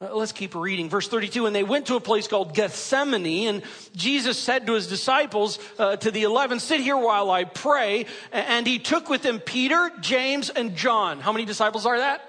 Uh, 0.02 0.14
let's 0.14 0.34
keep 0.34 0.56
reading. 0.56 0.90
Verse 0.90 1.08
32 1.08 1.46
And 1.46 1.56
they 1.56 1.64
went 1.64 1.86
to 1.86 1.96
a 1.96 2.02
place 2.02 2.28
called 2.28 2.54
Gethsemane, 2.54 3.48
and 3.48 3.64
Jesus 3.96 4.38
said 4.38 4.68
to 4.68 4.74
his 4.74 4.88
disciples, 4.88 5.58
uh, 5.80 5.96
to 5.98 6.12
the 6.12 6.24
eleven, 6.24 6.60
Sit 6.60 6.82
here 6.82 6.98
while 6.98 7.32
I 7.32 7.46
pray. 7.46 8.08
And 8.34 8.68
he 8.68 8.80
took 8.80 9.10
with 9.10 9.24
him 9.24 9.40
Peter, 9.40 9.92
James, 10.02 10.50
and 10.50 10.76
John. 10.76 11.22
How 11.22 11.32
many 11.32 11.46
disciples 11.46 11.86
are 11.86 12.00
that? 12.00 12.22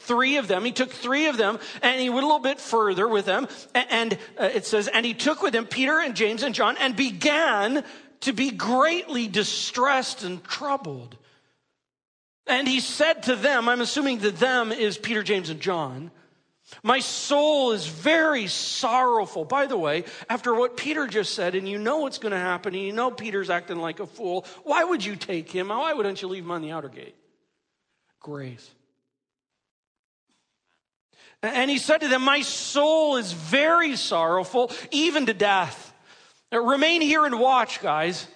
Three 0.00 0.38
of 0.38 0.48
them. 0.48 0.64
He 0.64 0.72
took 0.72 0.90
three 0.90 1.26
of 1.26 1.36
them, 1.36 1.58
and 1.82 2.00
he 2.00 2.10
went 2.10 2.24
a 2.24 2.26
little 2.26 2.40
bit 2.40 2.60
further 2.60 3.06
with 3.06 3.24
them. 3.24 3.46
And 3.74 4.18
uh, 4.38 4.50
it 4.54 4.66
says, 4.66 4.88
And 4.88 5.06
he 5.06 5.14
took 5.14 5.42
with 5.42 5.54
him 5.54 5.66
Peter 5.66 6.00
and 6.00 6.16
James 6.16 6.42
and 6.42 6.54
John, 6.54 6.76
and 6.78 6.96
began 6.96 7.84
to 8.20 8.32
be 8.32 8.50
greatly 8.50 9.28
distressed 9.28 10.22
and 10.22 10.42
troubled. 10.44 11.16
And 12.46 12.68
he 12.68 12.80
said 12.80 13.24
to 13.24 13.36
them, 13.36 13.68
I'm 13.68 13.80
assuming 13.80 14.18
that 14.18 14.38
them 14.38 14.72
is 14.72 14.98
Peter, 14.98 15.22
James, 15.22 15.50
and 15.50 15.60
John. 15.60 16.10
My 16.82 16.98
soul 16.98 17.72
is 17.72 17.86
very 17.86 18.48
sorrowful. 18.48 19.44
By 19.44 19.66
the 19.66 19.78
way, 19.78 20.04
after 20.28 20.54
what 20.54 20.76
Peter 20.76 21.06
just 21.06 21.34
said, 21.34 21.54
and 21.54 21.68
you 21.68 21.78
know 21.78 21.98
what's 21.98 22.18
going 22.18 22.32
to 22.32 22.38
happen, 22.38 22.74
and 22.74 22.82
you 22.82 22.92
know 22.92 23.10
Peter's 23.10 23.50
acting 23.50 23.78
like 23.78 24.00
a 24.00 24.06
fool, 24.06 24.44
why 24.64 24.82
would 24.82 25.04
you 25.04 25.14
take 25.14 25.50
him? 25.50 25.68
Why 25.68 25.92
wouldn't 25.92 26.22
you 26.22 26.28
leave 26.28 26.44
him 26.44 26.50
on 26.50 26.62
the 26.62 26.72
outer 26.72 26.88
gate? 26.88 27.14
Grace. 28.20 28.68
And 31.42 31.70
he 31.70 31.78
said 31.78 31.98
to 31.98 32.08
them, 32.08 32.22
My 32.22 32.42
soul 32.42 33.16
is 33.16 33.32
very 33.32 33.94
sorrowful, 33.94 34.72
even 34.90 35.26
to 35.26 35.34
death. 35.34 35.85
Remain 36.62 37.00
here 37.00 37.24
and 37.24 37.38
watch, 37.38 37.80
guys. 37.80 38.26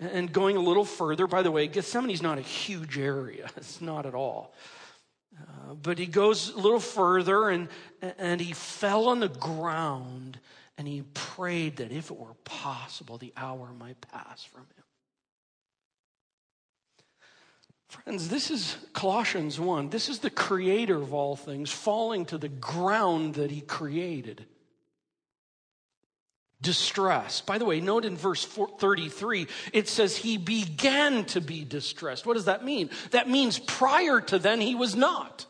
And 0.00 0.32
going 0.32 0.56
a 0.56 0.60
little 0.60 0.84
further, 0.84 1.26
by 1.26 1.42
the 1.42 1.50
way, 1.50 1.68
Gethsemane's 1.68 2.22
not 2.22 2.38
a 2.38 2.42
huge 2.42 2.98
area. 2.98 3.48
It's 3.56 3.80
not 3.80 4.04
at 4.04 4.14
all. 4.14 4.54
Uh, 5.38 5.74
but 5.74 5.98
he 5.98 6.06
goes 6.06 6.50
a 6.50 6.58
little 6.58 6.80
further 6.80 7.48
and, 7.48 7.68
and 8.18 8.40
he 8.40 8.52
fell 8.52 9.08
on 9.08 9.20
the 9.20 9.28
ground 9.28 10.40
and 10.76 10.88
he 10.88 11.02
prayed 11.14 11.76
that 11.76 11.92
if 11.92 12.10
it 12.10 12.16
were 12.16 12.34
possible, 12.44 13.18
the 13.18 13.32
hour 13.36 13.72
might 13.78 14.00
pass 14.00 14.42
from 14.42 14.62
him. 14.62 14.84
Friends, 17.88 18.28
this 18.28 18.50
is 18.50 18.78
Colossians 18.94 19.60
1. 19.60 19.90
This 19.90 20.08
is 20.08 20.20
the 20.20 20.30
creator 20.30 20.96
of 20.96 21.12
all 21.12 21.36
things 21.36 21.70
falling 21.70 22.24
to 22.26 22.38
the 22.38 22.48
ground 22.48 23.34
that 23.34 23.50
he 23.50 23.60
created 23.60 24.46
distressed. 26.62 27.44
By 27.44 27.58
the 27.58 27.64
way, 27.64 27.80
note 27.80 28.04
in 28.04 28.16
verse 28.16 28.44
33, 28.44 29.48
it 29.72 29.88
says 29.88 30.16
he 30.16 30.38
began 30.38 31.24
to 31.26 31.40
be 31.40 31.64
distressed. 31.64 32.24
What 32.24 32.34
does 32.34 32.46
that 32.46 32.64
mean? 32.64 32.90
That 33.10 33.28
means 33.28 33.58
prior 33.58 34.20
to 34.20 34.38
then 34.38 34.60
he 34.60 34.74
was 34.74 34.94
not. 34.94 35.46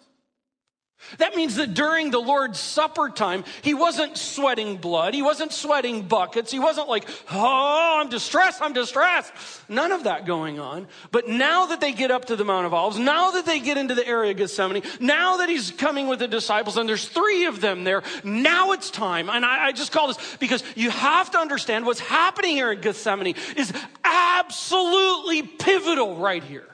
That 1.19 1.37
means 1.37 1.57
that 1.57 1.75
during 1.75 2.11
the 2.11 2.21
Lord's 2.21 2.59
Supper 2.59 3.09
time, 3.11 3.45
he 3.63 3.75
wasn't 3.75 4.17
sweating 4.17 4.77
blood. 4.77 5.15
He 5.15 5.23
wasn't 5.23 5.53
sweating 5.53 6.03
buckets. 6.03 6.51
He 6.51 6.59
wasn't 6.59 6.89
like, 6.89 7.09
oh, 7.31 7.99
I'm 8.01 8.09
distressed, 8.09 8.63
I'm 8.63 8.73
distressed. 8.73 9.33
None 9.69 9.93
of 9.93 10.05
that 10.05 10.27
going 10.27 10.59
on. 10.59 10.87
But 11.11 11.29
now 11.29 11.67
that 11.67 11.81
they 11.81 11.93
get 11.93 12.11
up 12.11 12.27
to 12.27 12.37
the 12.37 12.45
Mount 12.45 12.67
of 12.67 12.75
Olives, 12.75 12.99
now 12.99 13.33
that 13.33 13.47
they 13.47 13.61
get 13.61 13.77
into 13.77 13.95
the 13.95 14.07
area 14.07 14.31
of 14.31 14.37
Gethsemane, 14.37 14.83
now 15.01 15.39
that 15.39 15.49
he's 15.49 15.71
coming 15.71 16.09
with 16.09 16.19
the 16.19 16.29
disciples, 16.29 16.77
and 16.77 16.89
there's 16.89 17.09
three 17.09 17.47
of 17.47 17.61
them 17.61 17.85
there, 17.85 18.03
now 18.25 18.73
it's 18.73 18.91
time. 18.91 19.29
And 19.29 19.45
I, 19.45 19.67
I 19.67 19.73
just 19.73 19.93
call 19.93 20.09
this 20.09 20.37
because 20.39 20.63
you 20.77 20.91
have 20.91 21.31
to 21.33 21.39
understand 21.39 21.85
what's 21.85 22.01
happening 22.01 22.57
here 22.57 22.73
in 22.73 22.81
Gethsemane 22.81 23.35
is 23.57 23.73
absolutely 24.05 25.43
pivotal 25.43 26.17
right 26.17 26.43
here. 26.43 26.69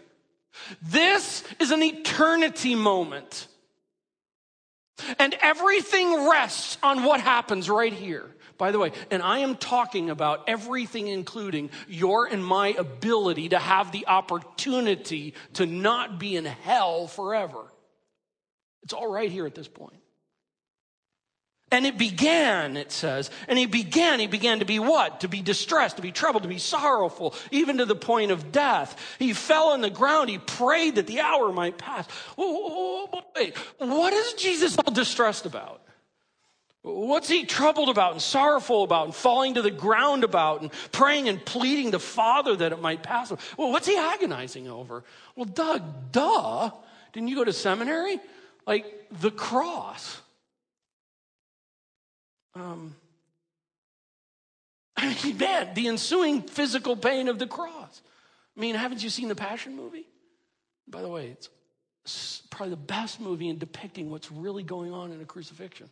This 0.83 1.45
is 1.59 1.71
an 1.71 1.83
eternity 1.83 2.75
moment. 2.75 3.49
And 5.19 5.35
everything 5.41 6.29
rests 6.29 6.79
on 6.83 7.05
what 7.05 7.21
happens 7.21 7.71
right 7.71 7.93
here. 7.93 8.27
By 8.59 8.73
the 8.73 8.79
way, 8.79 8.91
and 9.11 9.23
I 9.23 9.39
am 9.39 9.57
talking 9.57 10.11
about 10.11 10.49
everything, 10.49 11.07
including 11.07 11.71
your 11.87 12.27
and 12.27 12.45
my 12.45 12.69
ability 12.69 13.51
to 13.51 13.59
have 13.59 13.93
the 13.93 14.09
opportunity 14.09 15.35
to 15.55 15.65
not 15.65 16.19
be 16.19 16.35
in 16.35 16.45
hell 16.45 17.07
forever. 17.07 17.73
It's 18.83 18.93
all 18.93 19.07
right 19.07 19.31
here 19.31 19.47
at 19.47 19.55
this 19.55 19.69
point. 19.69 20.01
And 21.71 21.85
it 21.85 21.99
began, 21.99 22.79
it 22.79 22.91
says, 22.91 23.31
and 23.47 23.59
he 23.59 23.67
began, 23.67 24.21
he 24.21 24.27
began 24.27 24.61
to 24.61 24.65
be 24.65 24.79
what? 24.79 25.21
To 25.21 25.29
be 25.29 25.43
distressed, 25.43 25.97
to 25.97 26.03
be 26.03 26.13
troubled, 26.13 26.45
to 26.45 26.49
be 26.49 26.59
sorrowful, 26.59 27.35
even 27.51 27.79
to 27.79 27.85
the 27.85 27.95
point 27.95 28.31
of 28.31 28.51
death. 28.51 28.99
He 29.19 29.35
fell 29.35 29.69
on 29.69 29.83
the 29.83 29.91
ground, 29.91 30.31
he 30.31 30.39
prayed 30.39 30.95
that 30.95 31.07
the 31.07 31.21
hour 31.21 31.53
might 31.53 31.77
pass. 31.77 32.07
Wait, 32.39 33.57
what 33.77 34.15
is 34.15 34.33
Jesus 34.35 34.79
all 34.79 34.93
distressed 34.93 35.45
about? 35.45 35.83
What's 36.83 37.29
he 37.29 37.45
troubled 37.45 37.91
about 37.91 38.13
and 38.13 38.23
sorrowful 38.23 38.83
about 38.83 39.05
and 39.07 39.15
falling 39.15 39.55
to 39.55 39.63
the 39.63 39.71
ground 39.71 40.25
about 40.25 40.63
and 40.63 40.73
praying 40.91 41.29
and 41.29 41.45
pleading 41.45 41.91
the 41.91 41.99
Father 41.99 42.57
that 42.57 42.73
it 42.73 42.81
might 42.81 43.03
pass? 43.03 43.31
Well, 43.59 43.73
what's 43.73 43.87
he 43.87 43.97
agonizing 43.97 44.69
over? 44.69 45.05
Well, 45.37 45.45
Doug, 45.45 46.13
duh. 46.13 46.71
Didn't 47.13 47.29
you 47.29 47.37
go 47.37 47.45
to 47.45 47.53
seminary? 47.53 48.21
Like 48.67 49.07
the 49.21 49.31
cross. 49.31 50.23
Um, 52.59 52.97
I 54.97 55.17
mean, 55.25 55.39
man, 55.39 55.75
the 55.75 55.89
ensuing 55.89 56.43
physical 56.43 56.97
pain 56.97 57.29
of 57.29 57.39
the 57.39 57.47
cross. 57.47 58.03
I 58.57 58.61
mean, 58.61 58.75
haven't 58.75 59.03
you 59.03 59.11
seen 59.11 59.29
the 59.29 59.37
Passion 59.37 59.77
movie? 59.77 60.07
By 60.89 61.03
the 61.03 61.09
way, 61.09 61.37
it's 62.05 62.43
probably 62.51 62.71
the 62.71 62.77
best 62.77 63.21
movie 63.21 63.49
in 63.49 63.59
depicting 63.59 64.11
what's 64.11 64.33
really 64.33 64.63
going 64.63 64.93
on 64.93 65.13
in 65.13 65.21
a 65.21 65.25
crucifixion. 65.25 65.89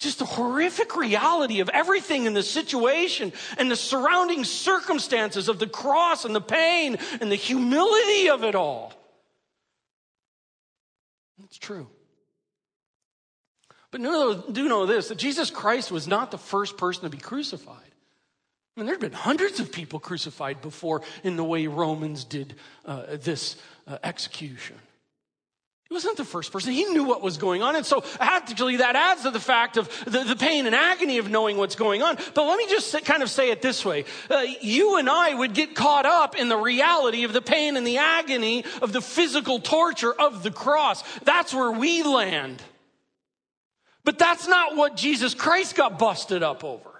Just 0.00 0.18
the 0.18 0.24
horrific 0.24 0.96
reality 0.96 1.60
of 1.60 1.68
everything 1.68 2.26
in 2.26 2.34
the 2.34 2.42
situation 2.42 3.32
and 3.56 3.70
the 3.70 3.76
surrounding 3.76 4.44
circumstances 4.44 5.48
of 5.48 5.60
the 5.60 5.68
cross 5.68 6.24
and 6.24 6.34
the 6.34 6.40
pain 6.40 6.98
and 7.20 7.30
the 7.30 7.36
humility 7.36 8.28
of 8.28 8.42
it 8.42 8.56
all. 8.56 8.92
It's 11.44 11.58
true. 11.58 11.88
But 13.94 14.52
do 14.52 14.68
know 14.68 14.86
this 14.86 15.06
that 15.06 15.18
Jesus 15.18 15.50
Christ 15.50 15.92
was 15.92 16.08
not 16.08 16.32
the 16.32 16.38
first 16.38 16.76
person 16.76 17.04
to 17.04 17.10
be 17.10 17.16
crucified. 17.16 17.76
I 17.76 18.80
mean, 18.80 18.86
there 18.86 18.94
had 18.96 19.00
been 19.00 19.12
hundreds 19.12 19.60
of 19.60 19.70
people 19.70 20.00
crucified 20.00 20.60
before 20.60 21.02
in 21.22 21.36
the 21.36 21.44
way 21.44 21.68
Romans 21.68 22.24
did 22.24 22.56
uh, 22.84 23.04
this 23.22 23.54
uh, 23.86 23.98
execution. 24.02 24.74
He 25.88 25.94
wasn't 25.94 26.16
the 26.16 26.24
first 26.24 26.50
person. 26.50 26.72
He 26.72 26.86
knew 26.86 27.04
what 27.04 27.22
was 27.22 27.36
going 27.36 27.62
on. 27.62 27.76
And 27.76 27.86
so 27.86 28.02
actually 28.18 28.78
that 28.78 28.96
adds 28.96 29.22
to 29.22 29.30
the 29.30 29.38
fact 29.38 29.76
of 29.76 29.88
the, 30.06 30.24
the 30.24 30.34
pain 30.34 30.66
and 30.66 30.74
agony 30.74 31.18
of 31.18 31.30
knowing 31.30 31.56
what's 31.56 31.76
going 31.76 32.02
on. 32.02 32.16
But 32.34 32.48
let 32.48 32.58
me 32.58 32.66
just 32.68 32.88
say, 32.88 33.00
kind 33.00 33.22
of 33.22 33.30
say 33.30 33.52
it 33.52 33.62
this 33.62 33.84
way. 33.84 34.06
Uh, 34.28 34.44
you 34.60 34.98
and 34.98 35.08
I 35.08 35.34
would 35.34 35.54
get 35.54 35.76
caught 35.76 36.04
up 36.04 36.34
in 36.34 36.48
the 36.48 36.56
reality 36.56 37.22
of 37.22 37.32
the 37.32 37.42
pain 37.42 37.76
and 37.76 37.86
the 37.86 37.98
agony 37.98 38.64
of 38.82 38.92
the 38.92 39.00
physical 39.00 39.60
torture 39.60 40.12
of 40.12 40.42
the 40.42 40.50
cross. 40.50 41.04
That's 41.20 41.54
where 41.54 41.70
we 41.70 42.02
land. 42.02 42.60
But 44.04 44.18
that's 44.18 44.46
not 44.46 44.76
what 44.76 44.96
Jesus 44.96 45.34
Christ 45.34 45.76
got 45.76 45.98
busted 45.98 46.42
up 46.42 46.62
over. 46.62 46.90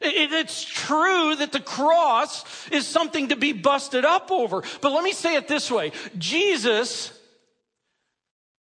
It's 0.00 0.62
true 0.62 1.36
that 1.36 1.52
the 1.52 1.60
cross 1.60 2.68
is 2.68 2.86
something 2.86 3.28
to 3.28 3.36
be 3.36 3.52
busted 3.52 4.04
up 4.04 4.30
over. 4.30 4.62
But 4.80 4.92
let 4.92 5.02
me 5.02 5.12
say 5.12 5.36
it 5.36 5.48
this 5.48 5.70
way 5.70 5.92
Jesus 6.18 7.18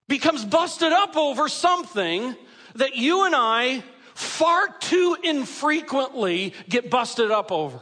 becomes 0.08 0.44
busted 0.44 0.92
up 0.92 1.16
over 1.16 1.48
something 1.48 2.36
that 2.76 2.96
you 2.96 3.26
and 3.26 3.36
I 3.36 3.84
far 4.16 4.68
too 4.80 5.18
infrequently 5.24 6.54
get 6.68 6.90
busted 6.90 7.32
up 7.32 7.52
over. 7.52 7.80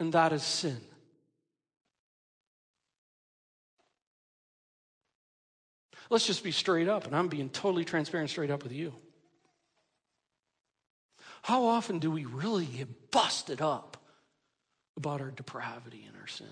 And 0.00 0.12
that 0.12 0.32
is 0.32 0.42
sin. 0.42 0.80
Let's 6.12 6.26
just 6.26 6.44
be 6.44 6.50
straight 6.52 6.88
up, 6.88 7.06
and 7.06 7.16
I'm 7.16 7.28
being 7.28 7.48
totally 7.48 7.86
transparent 7.86 8.28
straight 8.28 8.50
up 8.50 8.62
with 8.62 8.72
you. 8.72 8.92
How 11.40 11.64
often 11.64 12.00
do 12.00 12.10
we 12.10 12.26
really 12.26 12.66
get 12.66 13.10
busted 13.10 13.62
up 13.62 13.96
about 14.94 15.22
our 15.22 15.30
depravity 15.30 16.04
and 16.06 16.14
our 16.20 16.26
sin? 16.26 16.46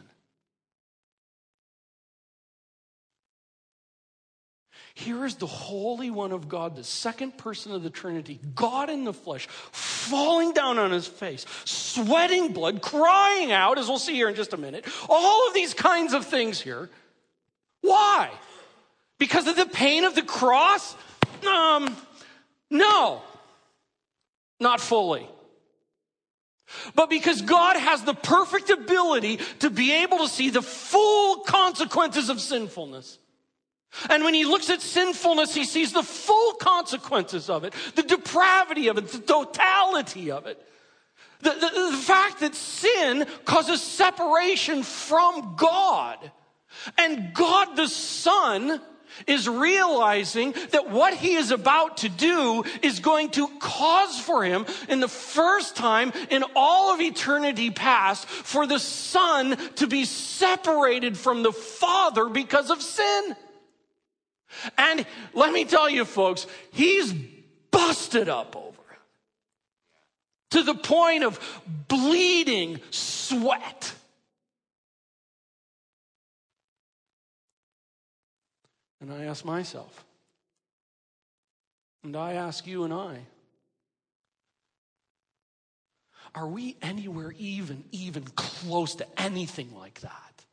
Here 4.95 5.27
is 5.27 5.35
the 5.35 5.47
Holy 5.47 6.11
One 6.11 6.33
of 6.33 6.49
God, 6.49 6.75
the 6.75 6.83
second 6.83 7.37
person 7.37 7.73
of 7.73 7.83
the 7.83 7.91
Trinity, 7.91 8.41
God 8.55 8.89
in 8.89 9.05
the 9.05 9.13
flesh, 9.13 9.47
falling 9.47 10.55
down 10.55 10.79
on 10.79 10.91
his 10.91 11.07
face, 11.07 11.45
sweating 11.67 12.55
blood, 12.55 12.81
crying 12.81 13.53
out, 13.53 13.77
as 13.77 13.89
we'll 13.89 13.99
see 13.99 14.15
here 14.15 14.31
in 14.31 14.35
just 14.35 14.55
a 14.55 14.57
minute. 14.57 14.87
All 15.07 15.49
of 15.49 15.53
these 15.53 15.75
kinds 15.75 16.15
of 16.15 16.25
things 16.25 16.63
here. 16.63 16.89
Why? 17.83 18.31
Because 19.21 19.47
of 19.47 19.55
the 19.55 19.67
pain 19.67 20.05
of 20.05 20.15
the 20.15 20.23
cross? 20.23 20.97
Um, 21.47 21.95
no. 22.71 23.21
Not 24.59 24.81
fully. 24.81 25.29
But 26.95 27.11
because 27.11 27.43
God 27.43 27.77
has 27.77 28.03
the 28.03 28.15
perfect 28.15 28.71
ability 28.71 29.39
to 29.59 29.69
be 29.69 29.93
able 30.03 30.19
to 30.19 30.29
see 30.29 30.49
the 30.49 30.63
full 30.63 31.41
consequences 31.41 32.31
of 32.31 32.41
sinfulness. 32.41 33.19
And 34.09 34.25
when 34.25 34.33
he 34.33 34.47
looks 34.47 34.71
at 34.71 34.81
sinfulness, 34.81 35.55
he 35.55 35.65
sees 35.65 35.93
the 35.93 36.03
full 36.03 36.55
consequences 36.55 37.51
of 37.51 37.65
it, 37.65 37.75
the 37.97 38.03
depravity 38.03 38.89
of 38.89 38.97
it, 38.97 39.09
the 39.09 39.19
totality 39.19 40.31
of 40.31 40.47
it. 40.47 40.65
The, 41.41 41.51
the, 41.51 41.91
the 41.91 41.97
fact 41.97 42.41
that 42.41 42.55
sin 42.55 43.27
causes 43.45 43.83
separation 43.83 44.83
from 44.83 45.57
God. 45.57 46.31
And 46.97 47.35
God 47.35 47.77
the 47.77 47.89
Son 47.89 48.81
is 49.27 49.49
realizing 49.49 50.55
that 50.71 50.91
what 50.91 51.15
he 51.15 51.35
is 51.35 51.51
about 51.51 51.99
to 51.99 52.09
do 52.09 52.65
is 52.83 53.01
going 53.01 53.31
to 53.31 53.49
cause 53.59 54.19
for 54.19 54.45
him, 54.45 54.67
in 54.89 55.01
the 55.01 55.09
first 55.09 55.77
time 55.77 56.13
in 56.31 56.45
all 56.55 56.95
of 56.95 57.01
eternity 57.01 57.71
past, 57.71 58.27
for 58.27 58.67
the 58.67 58.79
Son 58.79 59.57
to 59.77 59.87
be 59.87 60.05
separated 60.05 61.17
from 61.17 61.43
the 61.43 61.53
Father 61.53 62.29
because 62.29 62.71
of 62.71 62.83
sin. 62.83 63.37
And 64.77 65.07
let 65.33 65.53
me 65.53 65.65
tell 65.65 65.89
you, 65.89 66.05
folks, 66.05 66.47
he's 66.73 67.15
busted 67.71 68.29
up 68.29 68.57
over 68.57 68.67
it 68.67 68.99
to 70.51 70.63
the 70.63 70.75
point 70.75 71.25
of 71.25 71.39
bleeding 71.89 72.81
sweat. 72.91 73.95
And 79.01 79.13
I 79.13 79.25
ask 79.25 79.45
myself, 79.45 80.05
and 82.05 82.17
I 82.17 82.35
ask 82.35 82.67
you 82.67 82.85
and 82.85 82.93
I, 82.93 83.21
are 86.35 86.47
we 86.47 86.77
anywhere 86.81 87.35
even, 87.39 87.85
even 87.93 88.25
close 88.37 88.95
to 88.97 89.21
anything 89.21 89.75
like 89.75 90.01
that? 90.01 90.45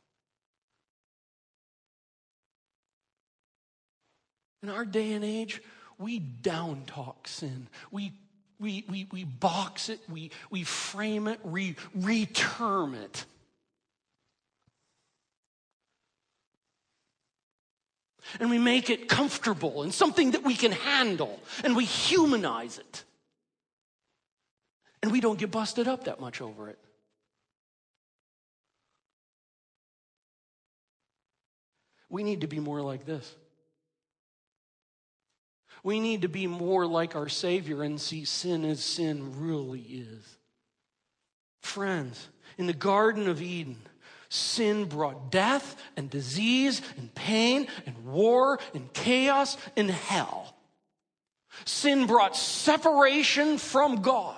In 4.62 4.70
our 4.70 4.84
day 4.84 5.12
and 5.12 5.24
age, 5.24 5.62
we 5.98 6.18
down 6.18 6.82
talk 6.86 7.28
sin. 7.28 7.68
We, 7.90 8.12
we, 8.58 8.84
we, 8.88 9.06
we 9.12 9.24
box 9.24 9.88
it, 9.88 10.00
we, 10.08 10.30
we 10.50 10.64
frame 10.64 11.28
it, 11.28 11.44
we 11.44 11.74
reterm 11.96 12.94
it. 13.00 13.24
And 18.40 18.50
we 18.50 18.58
make 18.58 18.90
it 18.90 19.08
comfortable 19.08 19.82
and 19.82 19.92
something 19.92 20.32
that 20.32 20.44
we 20.44 20.54
can 20.54 20.72
handle 20.72 21.40
and 21.64 21.76
we 21.76 21.84
humanize 21.84 22.78
it. 22.78 23.04
And 25.02 25.12
we 25.12 25.20
don't 25.20 25.38
get 25.38 25.50
busted 25.50 25.86
up 25.86 26.04
that 26.04 26.20
much 26.20 26.40
over 26.40 26.68
it. 26.68 26.78
We 32.10 32.22
need 32.22 32.40
to 32.40 32.46
be 32.46 32.58
more 32.58 32.80
like 32.80 33.04
this. 33.04 33.34
We 35.82 36.00
need 36.00 36.22
to 36.22 36.28
be 36.28 36.46
more 36.46 36.86
like 36.86 37.14
our 37.14 37.28
Savior 37.28 37.82
and 37.82 38.00
see 38.00 38.24
sin 38.24 38.64
as 38.64 38.82
sin 38.82 39.40
really 39.40 39.80
is. 39.80 40.38
Friends, 41.60 42.28
in 42.56 42.66
the 42.66 42.72
Garden 42.72 43.28
of 43.28 43.40
Eden, 43.40 43.76
Sin 44.30 44.84
brought 44.84 45.30
death 45.30 45.76
and 45.96 46.10
disease 46.10 46.82
and 46.96 47.14
pain 47.14 47.66
and 47.86 48.04
war 48.04 48.58
and 48.74 48.92
chaos 48.92 49.56
and 49.76 49.90
hell. 49.90 50.54
Sin 51.64 52.06
brought 52.06 52.36
separation 52.36 53.58
from 53.58 54.02
God. 54.02 54.36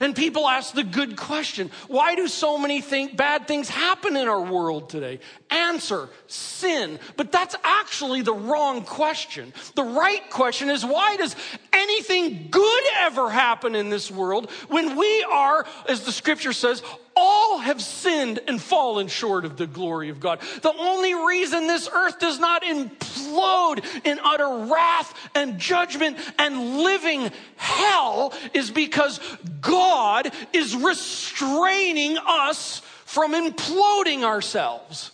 And 0.00 0.14
people 0.14 0.46
ask 0.46 0.74
the 0.74 0.84
good 0.84 1.16
question 1.16 1.70
why 1.86 2.14
do 2.14 2.28
so 2.28 2.58
many 2.58 2.82
think 2.82 3.16
bad 3.16 3.48
things 3.48 3.70
happen 3.70 4.16
in 4.16 4.28
our 4.28 4.42
world 4.42 4.90
today? 4.90 5.20
Answer 5.50 6.10
sin. 6.26 6.98
But 7.16 7.32
that's 7.32 7.56
actually 7.64 8.20
the 8.20 8.34
wrong 8.34 8.84
question. 8.84 9.52
The 9.76 9.84
right 9.84 10.28
question 10.28 10.68
is 10.68 10.84
why 10.84 11.16
does 11.16 11.34
anything 11.72 12.48
good 12.50 12.84
ever 12.98 13.30
happen 13.30 13.74
in 13.74 13.88
this 13.88 14.10
world 14.10 14.50
when 14.68 14.96
we 14.96 15.22
are, 15.30 15.64
as 15.88 16.04
the 16.04 16.12
scripture 16.12 16.52
says, 16.52 16.82
all 17.18 17.58
have 17.58 17.82
sinned 17.82 18.40
and 18.46 18.62
fallen 18.62 19.08
short 19.08 19.44
of 19.44 19.56
the 19.56 19.66
glory 19.66 20.08
of 20.08 20.20
God. 20.20 20.40
The 20.62 20.72
only 20.72 21.14
reason 21.14 21.66
this 21.66 21.88
earth 21.92 22.18
does 22.18 22.38
not 22.38 22.62
implode 22.62 23.84
in 24.04 24.18
utter 24.22 24.72
wrath 24.72 25.12
and 25.34 25.58
judgment 25.58 26.16
and 26.38 26.78
living 26.78 27.30
hell 27.56 28.32
is 28.54 28.70
because 28.70 29.20
God 29.60 30.30
is 30.52 30.76
restraining 30.76 32.18
us 32.26 32.80
from 33.04 33.32
imploding 33.32 34.22
ourselves. 34.22 35.10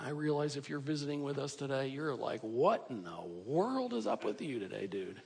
I 0.00 0.10
realize 0.10 0.56
if 0.56 0.70
you're 0.70 0.78
visiting 0.78 1.22
with 1.22 1.38
us 1.38 1.56
today, 1.56 1.88
you're 1.88 2.14
like, 2.14 2.40
what 2.40 2.86
in 2.88 3.02
the 3.02 3.20
world 3.44 3.92
is 3.92 4.06
up 4.06 4.24
with 4.24 4.40
you 4.40 4.58
today, 4.60 4.86
dude? 4.86 5.20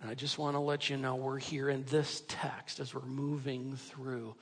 And 0.00 0.10
I 0.10 0.14
just 0.14 0.38
want 0.38 0.54
to 0.54 0.60
let 0.60 0.88
you 0.88 0.96
know 0.96 1.16
we're 1.16 1.38
here 1.38 1.68
in 1.68 1.84
this 1.84 2.22
text 2.28 2.78
as 2.78 2.94
we're 2.94 3.02
moving 3.02 3.76
through. 3.76 4.34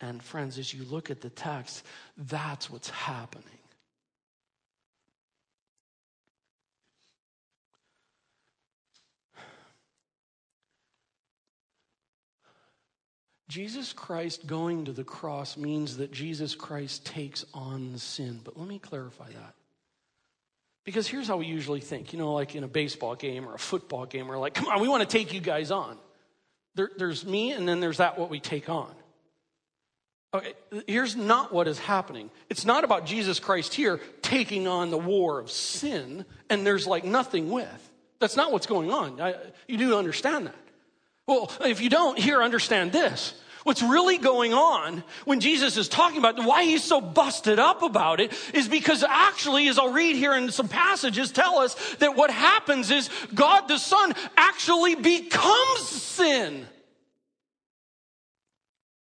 And 0.00 0.22
friends, 0.22 0.58
as 0.58 0.72
you 0.72 0.84
look 0.84 1.10
at 1.10 1.20
the 1.20 1.30
text, 1.30 1.84
that's 2.16 2.70
what's 2.70 2.90
happening. 2.90 3.44
Jesus 13.48 13.92
Christ 13.92 14.46
going 14.46 14.84
to 14.84 14.92
the 14.92 15.02
cross 15.02 15.56
means 15.56 15.96
that 15.96 16.12
Jesus 16.12 16.54
Christ 16.54 17.04
takes 17.04 17.44
on 17.52 17.98
sin. 17.98 18.40
But 18.44 18.56
let 18.56 18.68
me 18.68 18.78
clarify 18.78 19.26
that. 19.26 19.54
Because 20.90 21.06
here's 21.06 21.28
how 21.28 21.36
we 21.36 21.46
usually 21.46 21.78
think, 21.78 22.12
you 22.12 22.18
know, 22.18 22.32
like 22.32 22.56
in 22.56 22.64
a 22.64 22.68
baseball 22.68 23.14
game 23.14 23.48
or 23.48 23.54
a 23.54 23.58
football 23.60 24.06
game, 24.06 24.26
we're 24.26 24.40
like, 24.40 24.54
come 24.54 24.66
on, 24.66 24.80
we 24.80 24.88
want 24.88 25.08
to 25.08 25.08
take 25.08 25.32
you 25.32 25.40
guys 25.40 25.70
on. 25.70 25.96
There, 26.74 26.90
there's 26.96 27.24
me, 27.24 27.52
and 27.52 27.68
then 27.68 27.78
there's 27.78 27.98
that 27.98 28.18
what 28.18 28.28
we 28.28 28.40
take 28.40 28.68
on. 28.68 28.92
Okay, 30.34 30.52
here's 30.88 31.14
not 31.14 31.52
what 31.52 31.68
is 31.68 31.78
happening. 31.78 32.28
It's 32.48 32.64
not 32.64 32.82
about 32.82 33.06
Jesus 33.06 33.38
Christ 33.38 33.72
here 33.72 34.00
taking 34.20 34.66
on 34.66 34.90
the 34.90 34.98
war 34.98 35.38
of 35.38 35.48
sin, 35.48 36.24
and 36.48 36.66
there's 36.66 36.88
like 36.88 37.04
nothing 37.04 37.50
with. 37.50 37.90
That's 38.18 38.34
not 38.34 38.50
what's 38.50 38.66
going 38.66 38.90
on. 38.90 39.20
I, 39.20 39.36
you 39.68 39.78
do 39.78 39.96
understand 39.96 40.46
that. 40.46 40.56
Well, 41.28 41.52
if 41.60 41.80
you 41.80 41.88
don't, 41.88 42.18
here, 42.18 42.42
understand 42.42 42.90
this. 42.90 43.40
What's 43.62 43.82
really 43.82 44.16
going 44.16 44.54
on 44.54 45.04
when 45.26 45.40
Jesus 45.40 45.76
is 45.76 45.88
talking 45.88 46.18
about 46.18 46.42
why 46.44 46.64
he's 46.64 46.82
so 46.82 47.00
busted 47.00 47.58
up 47.58 47.82
about 47.82 48.20
it 48.20 48.32
is 48.54 48.68
because 48.68 49.04
actually, 49.04 49.68
as 49.68 49.78
I'll 49.78 49.92
read 49.92 50.16
here 50.16 50.34
in 50.34 50.50
some 50.50 50.68
passages, 50.68 51.30
tell 51.30 51.58
us 51.58 51.74
that 51.96 52.16
what 52.16 52.30
happens 52.30 52.90
is 52.90 53.10
God 53.34 53.68
the 53.68 53.78
Son 53.78 54.14
actually 54.36 54.94
becomes 54.94 55.80
sin. 55.80 56.66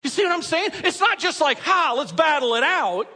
You 0.04 0.10
see 0.10 0.24
what 0.24 0.34
I'm 0.34 0.42
saying? 0.42 0.72
It's 0.84 1.00
not 1.00 1.18
just 1.18 1.42
like, 1.42 1.60
ha, 1.60 1.96
let's 1.98 2.12
battle 2.12 2.56
it 2.56 2.64
out. 2.64 3.08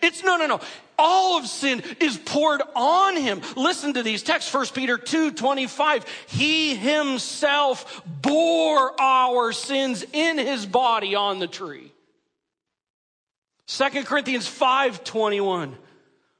It's 0.00 0.22
no, 0.22 0.36
no, 0.36 0.46
no. 0.46 0.60
All 1.02 1.38
of 1.38 1.46
sin 1.46 1.82
is 1.98 2.18
poured 2.18 2.62
on 2.76 3.16
him. 3.16 3.40
Listen 3.56 3.94
to 3.94 4.02
these 4.02 4.22
texts. 4.22 4.52
1 4.52 4.66
Peter 4.74 4.98
2, 4.98 5.30
25. 5.30 6.04
He 6.28 6.74
himself 6.74 8.02
bore 8.06 9.00
our 9.00 9.52
sins 9.52 10.04
in 10.12 10.36
his 10.36 10.66
body 10.66 11.14
on 11.14 11.38
the 11.38 11.46
tree. 11.46 11.90
2 13.66 14.04
Corinthians 14.04 14.46
5, 14.46 15.02
21. 15.02 15.74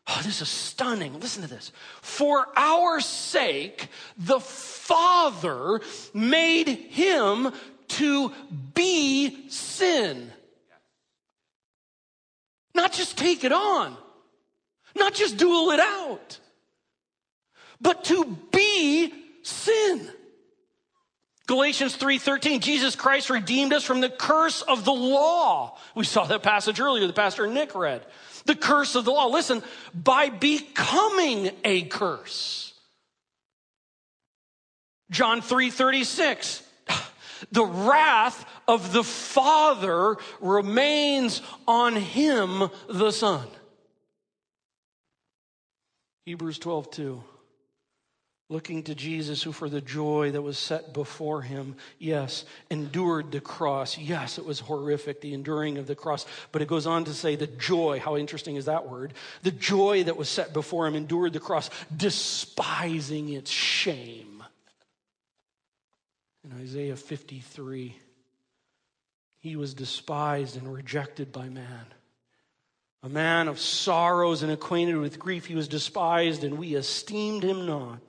Oh, 0.07 0.21
this 0.23 0.43
is 0.43 0.49
stunning. 0.49 1.19
Listen 1.21 1.43
to 1.43 1.49
this. 1.49 1.73
For 2.03 2.47
our 2.55 3.01
sake, 3.01 3.89
the 4.19 4.41
Father 4.41 5.81
made 6.13 6.69
him 6.69 7.53
to 7.89 8.33
be 8.75 9.49
sin 9.49 10.31
not 12.81 12.93
just 12.93 13.19
take 13.19 13.45
it 13.45 13.53
on, 13.53 13.97
not 14.97 15.15
just 15.15 15.37
duel 15.37 15.71
it 15.71 15.81
out, 15.81 16.39
but 17.81 18.05
to 18.05 18.39
be 18.53 19.13
sin. 19.43 20.11
Galatians 21.47 21.97
3:13 21.97 22.61
Jesus 22.61 22.95
Christ 22.95 23.29
redeemed 23.29 23.73
us 23.73 23.83
from 23.83 24.01
the 24.01 24.09
curse 24.09 24.63
of 24.63 24.85
the 24.85 24.93
law. 24.93 25.77
We 25.97 26.05
saw 26.05 26.25
that 26.27 26.45
passage 26.45 26.81
earlier 26.81 27.09
the 27.09 27.13
pastor 27.13 27.49
Nick 27.49 27.75
read. 27.75 28.07
The 28.45 28.55
curse 28.55 28.95
of 28.95 29.05
the 29.05 29.11
law. 29.11 29.27
Listen, 29.27 29.63
by 29.93 30.29
becoming 30.29 31.51
a 31.65 31.83
curse. 31.83 32.73
John 35.11 35.43
3:36 35.43 36.63
the 37.51 37.65
wrath 37.65 38.45
of 38.69 38.93
the 38.93 39.03
Father 39.03 40.19
remains 40.41 41.43
on 41.67 41.97
him, 41.97 42.71
the 42.89 43.11
Son. 43.11 43.49
Hebrews 46.31 46.61
12, 46.61 46.93
2. 46.93 47.25
Looking 48.51 48.85
to 48.85 48.95
Jesus, 48.95 49.43
who 49.43 49.51
for 49.51 49.69
the 49.69 49.81
joy 49.81 50.31
that 50.31 50.43
was 50.43 50.59
set 50.59 50.95
before 50.95 51.43
him, 51.43 51.75
yes, 51.99 52.45
endured 52.71 53.33
the 53.33 53.41
cross. 53.41 53.99
Yes, 53.99 54.39
it 54.39 54.45
was 54.45 54.61
horrific, 54.61 55.21
the 55.21 55.35
enduring 55.35 55.77
of 55.77 55.89
the 55.89 55.97
cross. 55.97 56.27
But 56.53 56.63
it 56.63 56.69
goes 56.69 56.87
on 56.87 57.05
to 57.07 57.15
say 57.15 57.35
the 57.35 57.49
joy, 57.49 57.99
how 57.99 58.17
interesting 58.17 58.55
is 58.55 58.67
that 58.67 58.89
word? 58.89 59.15
The 59.43 59.51
joy 59.51 60.05
that 60.05 60.17
was 60.17 60.29
set 60.29 60.53
before 60.53 60.87
him 60.87 60.95
endured 60.95 61.33
the 61.33 61.41
cross, 61.41 61.69
despising 61.97 63.31
its 63.31 63.51
shame 63.51 64.45
in 66.45 66.53
Isaiah 66.53 66.95
53, 66.95 67.97
he 69.41 69.57
was 69.57 69.75
despised 69.75 70.57
and 70.57 70.73
rejected 70.73 71.33
by 71.33 71.49
man. 71.49 71.87
A 73.03 73.09
man 73.09 73.49
of 73.49 73.59
sorrows 73.59 74.43
and 74.43 74.53
acquainted 74.53 74.97
with 74.97 75.19
grief, 75.19 75.47
he 75.47 75.55
was 75.55 75.69
despised, 75.69 76.45
and 76.45 76.59
we 76.59 76.75
esteemed 76.75 77.43
him 77.43 77.67
not. 77.67 78.01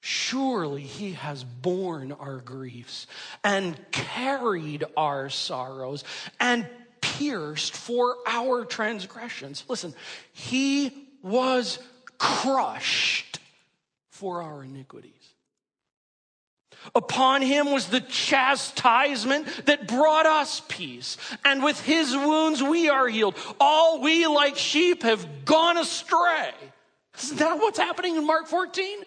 Surely 0.00 0.82
he 0.82 1.12
has 1.12 1.44
borne 1.44 2.12
our 2.12 2.38
griefs 2.38 3.06
and 3.44 3.78
carried 3.92 4.84
our 4.96 5.30
sorrows 5.30 6.02
and 6.40 6.68
pierced 7.00 7.76
for 7.76 8.16
our 8.26 8.64
transgressions. 8.64 9.64
Listen, 9.68 9.94
he 10.32 11.08
was 11.22 11.78
crushed 12.18 13.38
for 14.10 14.42
our 14.42 14.64
iniquities. 14.64 15.21
Upon 16.94 17.42
him 17.42 17.72
was 17.72 17.86
the 17.86 18.00
chastisement 18.00 19.66
that 19.66 19.86
brought 19.88 20.26
us 20.26 20.62
peace. 20.68 21.16
And 21.44 21.62
with 21.62 21.80
his 21.80 22.14
wounds 22.14 22.62
we 22.62 22.88
are 22.88 23.08
healed. 23.08 23.36
All 23.60 24.00
we 24.00 24.26
like 24.26 24.56
sheep 24.56 25.02
have 25.02 25.44
gone 25.44 25.78
astray. 25.78 26.50
Isn't 27.18 27.38
that 27.38 27.58
what's 27.58 27.78
happening 27.78 28.16
in 28.16 28.26
Mark 28.26 28.46
14? 28.46 28.98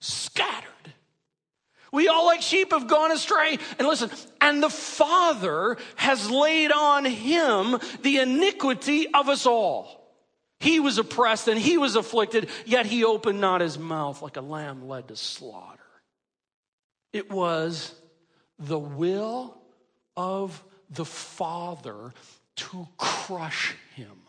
Scattered. 0.00 0.70
We 1.92 2.08
all 2.08 2.26
like 2.26 2.42
sheep 2.42 2.72
have 2.72 2.88
gone 2.88 3.12
astray. 3.12 3.58
And 3.78 3.88
listen, 3.88 4.10
and 4.40 4.62
the 4.62 4.70
Father 4.70 5.78
has 5.94 6.30
laid 6.30 6.72
on 6.72 7.04
him 7.04 7.78
the 8.02 8.18
iniquity 8.18 9.08
of 9.14 9.28
us 9.28 9.46
all. 9.46 10.02
He 10.58 10.80
was 10.80 10.98
oppressed 10.98 11.48
and 11.48 11.58
he 11.58 11.78
was 11.78 11.96
afflicted, 11.96 12.48
yet 12.64 12.86
he 12.86 13.04
opened 13.04 13.40
not 13.40 13.60
his 13.60 13.78
mouth 13.78 14.22
like 14.22 14.36
a 14.36 14.42
lamb 14.42 14.88
led 14.88 15.08
to 15.08 15.16
slaughter. 15.16 15.85
It 17.16 17.30
was 17.30 17.94
the 18.58 18.78
will 18.78 19.56
of 20.18 20.62
the 20.90 21.06
Father 21.06 22.12
to 22.56 22.88
crush 22.98 23.74
him. 23.94 24.20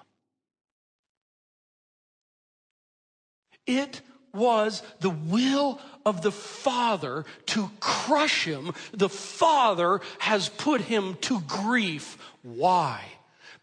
It 3.65 3.99
was 4.33 4.83
the 5.01 5.09
will 5.09 5.81
of 6.05 6.21
the 6.21 6.31
Father 6.31 7.25
to 7.47 7.69
crush 7.81 8.45
him. 8.45 8.71
The 8.93 9.09
Father 9.09 9.99
has 10.19 10.47
put 10.47 10.79
him 10.79 11.17
to 11.23 11.41
grief. 11.41 12.17
Why? 12.41 13.03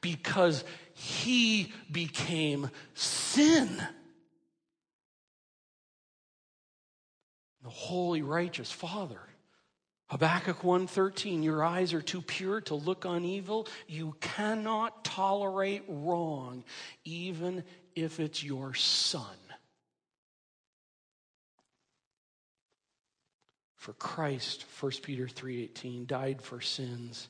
Because 0.03 0.65
he 0.93 1.73
became 1.91 2.69
sin. 2.93 3.83
The 7.65 7.71
holy 7.71 8.23
righteous 8.23 8.71
father. 8.71 9.19
Habakkuk 10.11 10.59
1.13 10.59 11.43
your 11.43 11.65
eyes 11.65 11.95
are 11.95 12.03
too 12.03 12.21
pure 12.21 12.61
to 12.61 12.75
look 12.75 13.07
on 13.07 13.25
evil. 13.25 13.67
You 13.89 14.15
cannot 14.21 15.03
tolerate 15.03 15.83
wrong 15.89 16.63
even 17.05 17.65
if 17.97 18.21
it's 18.21 18.45
your 18.45 18.75
son. 18.75 19.37
For 23.77 23.95
christ 23.95 24.65
1 24.81 24.93
peter 25.03 25.27
3.18 25.27 26.07
died 26.07 26.41
for 26.41 26.63
sins 26.63 27.29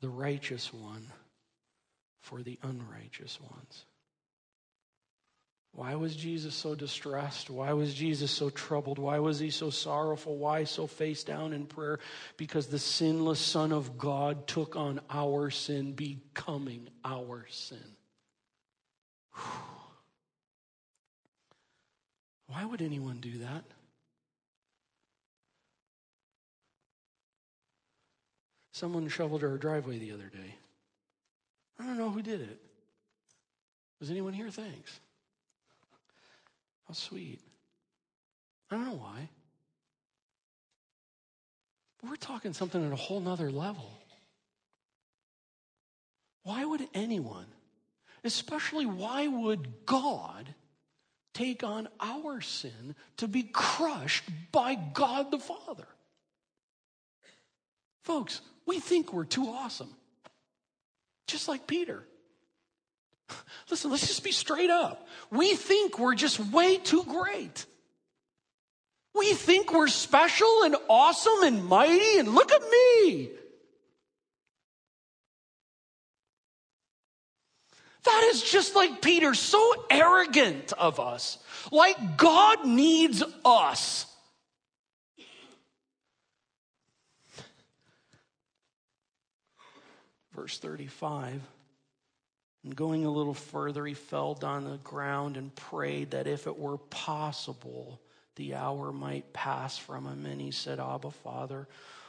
the 0.00 0.08
righteous 0.08 0.72
one 0.72 1.06
for 2.20 2.42
the 2.42 2.60
unrighteous 2.62 3.40
ones 3.40 3.84
why 5.74 5.96
was 5.96 6.14
Jesus 6.14 6.54
so 6.54 6.76
distressed? 6.76 7.50
Why 7.50 7.72
was 7.72 7.92
Jesus 7.92 8.30
so 8.30 8.48
troubled? 8.48 9.00
Why 9.00 9.18
was 9.18 9.40
he 9.40 9.50
so 9.50 9.70
sorrowful? 9.70 10.36
Why 10.36 10.64
so 10.64 10.86
face 10.86 11.24
down 11.24 11.52
in 11.52 11.66
prayer? 11.66 11.98
Because 12.36 12.68
the 12.68 12.78
sinless 12.78 13.40
Son 13.40 13.72
of 13.72 13.98
God 13.98 14.46
took 14.46 14.76
on 14.76 15.00
our 15.10 15.50
sin, 15.50 15.92
becoming 15.92 16.88
our 17.04 17.44
sin. 17.50 17.78
Why 22.46 22.64
would 22.64 22.80
anyone 22.80 23.18
do 23.18 23.38
that? 23.38 23.64
Someone 28.70 29.08
shoveled 29.08 29.42
our 29.42 29.58
driveway 29.58 29.98
the 29.98 30.12
other 30.12 30.30
day. 30.32 30.54
I 31.80 31.86
don't 31.86 31.98
know 31.98 32.10
who 32.10 32.22
did 32.22 32.40
it. 32.42 32.60
Was 33.98 34.10
anyone 34.10 34.34
here? 34.34 34.50
Thanks. 34.50 35.00
How 36.86 36.94
sweet. 36.94 37.40
I 38.70 38.76
don't 38.76 38.86
know 38.86 38.94
why. 38.94 39.28
But 42.00 42.10
we're 42.10 42.16
talking 42.16 42.52
something 42.52 42.84
at 42.84 42.92
a 42.92 42.96
whole 42.96 43.20
nother 43.20 43.50
level. 43.50 43.90
Why 46.42 46.64
would 46.64 46.86
anyone, 46.92 47.46
especially 48.22 48.84
why 48.84 49.26
would 49.26 49.86
God, 49.86 50.54
take 51.32 51.64
on 51.64 51.88
our 52.00 52.40
sin 52.40 52.94
to 53.16 53.26
be 53.26 53.44
crushed 53.44 54.24
by 54.52 54.74
God 54.74 55.30
the 55.30 55.38
Father? 55.38 55.86
Folks, 58.02 58.42
we 58.66 58.78
think 58.80 59.12
we're 59.12 59.24
too 59.24 59.48
awesome. 59.48 59.90
Just 61.26 61.48
like 61.48 61.66
Peter. 61.66 62.04
Listen, 63.70 63.90
let's 63.90 64.06
just 64.06 64.24
be 64.24 64.32
straight 64.32 64.70
up. 64.70 65.06
We 65.30 65.54
think 65.54 65.98
we're 65.98 66.14
just 66.14 66.38
way 66.40 66.76
too 66.78 67.04
great. 67.04 67.66
We 69.14 69.32
think 69.32 69.72
we're 69.72 69.88
special 69.88 70.64
and 70.64 70.76
awesome 70.88 71.44
and 71.44 71.64
mighty, 71.64 72.18
and 72.18 72.34
look 72.34 72.50
at 72.50 72.62
me. 72.62 73.30
That 78.04 78.30
is 78.32 78.42
just 78.42 78.76
like 78.76 79.00
Peter, 79.00 79.34
so 79.34 79.86
arrogant 79.90 80.72
of 80.74 81.00
us. 81.00 81.38
Like 81.72 82.16
God 82.16 82.66
needs 82.66 83.22
us. 83.44 84.06
Verse 90.34 90.58
35. 90.58 91.40
And 92.64 92.74
going 92.74 93.04
a 93.04 93.10
little 93.10 93.34
further, 93.34 93.84
he 93.84 93.94
fell 93.94 94.34
down 94.34 94.64
on 94.64 94.70
the 94.70 94.78
ground 94.78 95.36
and 95.36 95.54
prayed 95.54 96.12
that 96.12 96.26
if 96.26 96.46
it 96.46 96.58
were 96.58 96.78
possible, 96.78 98.00
the 98.36 98.54
hour 98.54 98.90
might 98.90 99.32
pass 99.34 99.76
from 99.76 100.06
him. 100.06 100.24
And 100.24 100.40
he 100.40 100.50
said, 100.50 100.80
Abba, 100.80 101.10
Father, 101.10 101.68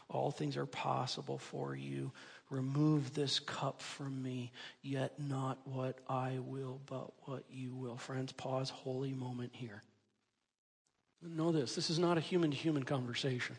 All 0.09 0.31
things 0.31 0.55
are 0.57 0.65
possible 0.65 1.37
for 1.37 1.75
you. 1.75 2.11
Remove 2.49 3.13
this 3.13 3.39
cup 3.39 3.81
from 3.81 4.21
me, 4.21 4.51
yet 4.83 5.19
not 5.19 5.57
what 5.65 5.97
I 6.07 6.37
will, 6.39 6.79
but 6.85 7.11
what 7.27 7.43
you 7.49 7.73
will. 7.73 7.97
Friends, 7.97 8.31
pause, 8.31 8.69
holy 8.69 9.13
moment 9.13 9.51
here. 9.53 9.81
Know 11.23 11.51
this 11.51 11.73
this 11.73 11.89
is 11.89 11.97
not 11.97 12.19
a 12.19 12.21
human 12.21 12.51
to 12.51 12.57
human 12.57 12.83
conversation. 12.83 13.55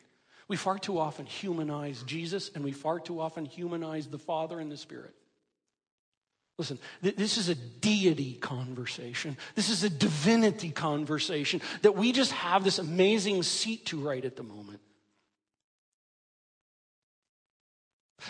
We 0.47 0.57
far 0.57 0.79
too 0.79 1.01
often 1.01 1.27
humanize 1.27 2.05
Jesus 2.05 2.53
and 2.55 2.63
we 2.63 2.71
far 2.71 3.01
too 3.01 3.21
often 3.21 3.45
humanize 3.45 4.07
the 4.07 4.21
Father 4.21 4.61
and 4.61 4.71
the 4.71 4.77
Spirit. 4.77 5.15
Listen, 6.59 6.79
this 7.03 7.37
is 7.37 7.51
a 7.51 7.55
deity 7.55 8.35
conversation. 8.35 9.37
This 9.55 9.69
is 9.69 9.85
a 9.85 9.91
divinity 9.91 10.71
conversation 10.71 11.61
that 11.83 11.97
we 11.97 12.13
just 12.13 12.33
have 12.33 12.65
this 12.65 12.79
amazing 12.79 13.43
seat 13.43 13.87
to 13.87 14.01
right 14.01 14.25
at 14.25 14.37
the 14.37 14.43
moment. 14.43 14.81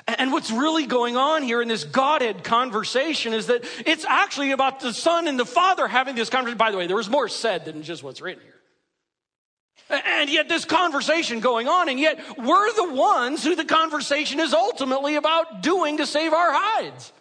And 0.06 0.32
what's 0.32 0.50
really 0.50 0.86
going 0.86 1.16
on 1.16 1.44
here 1.44 1.62
in 1.62 1.68
this 1.68 1.84
Godhead 1.84 2.42
conversation 2.42 3.32
is 3.32 3.46
that 3.46 3.64
it's 3.86 4.04
actually 4.04 4.50
about 4.50 4.80
the 4.80 4.92
Son 4.92 5.28
and 5.28 5.38
the 5.38 5.46
Father 5.46 5.86
having 5.86 6.16
this 6.16 6.28
conversation. 6.28 6.58
By 6.58 6.72
the 6.72 6.76
way, 6.76 6.88
there 6.88 6.96
was 6.96 7.08
more 7.08 7.28
said 7.28 7.64
than 7.64 7.82
just 7.82 8.02
what's 8.02 8.20
written 8.20 8.42
here. 8.42 10.00
And 10.04 10.28
yet, 10.28 10.48
this 10.48 10.64
conversation 10.64 11.38
going 11.38 11.68
on, 11.68 11.88
and 11.88 12.00
yet 12.00 12.20
we're 12.36 12.72
the 12.74 12.92
ones 12.92 13.44
who 13.44 13.54
the 13.54 13.64
conversation 13.64 14.40
is 14.40 14.52
ultimately 14.52 15.14
about 15.14 15.62
doing 15.62 15.98
to 15.98 16.06
save 16.06 16.32
our 16.32 16.50
hides. 16.52 17.12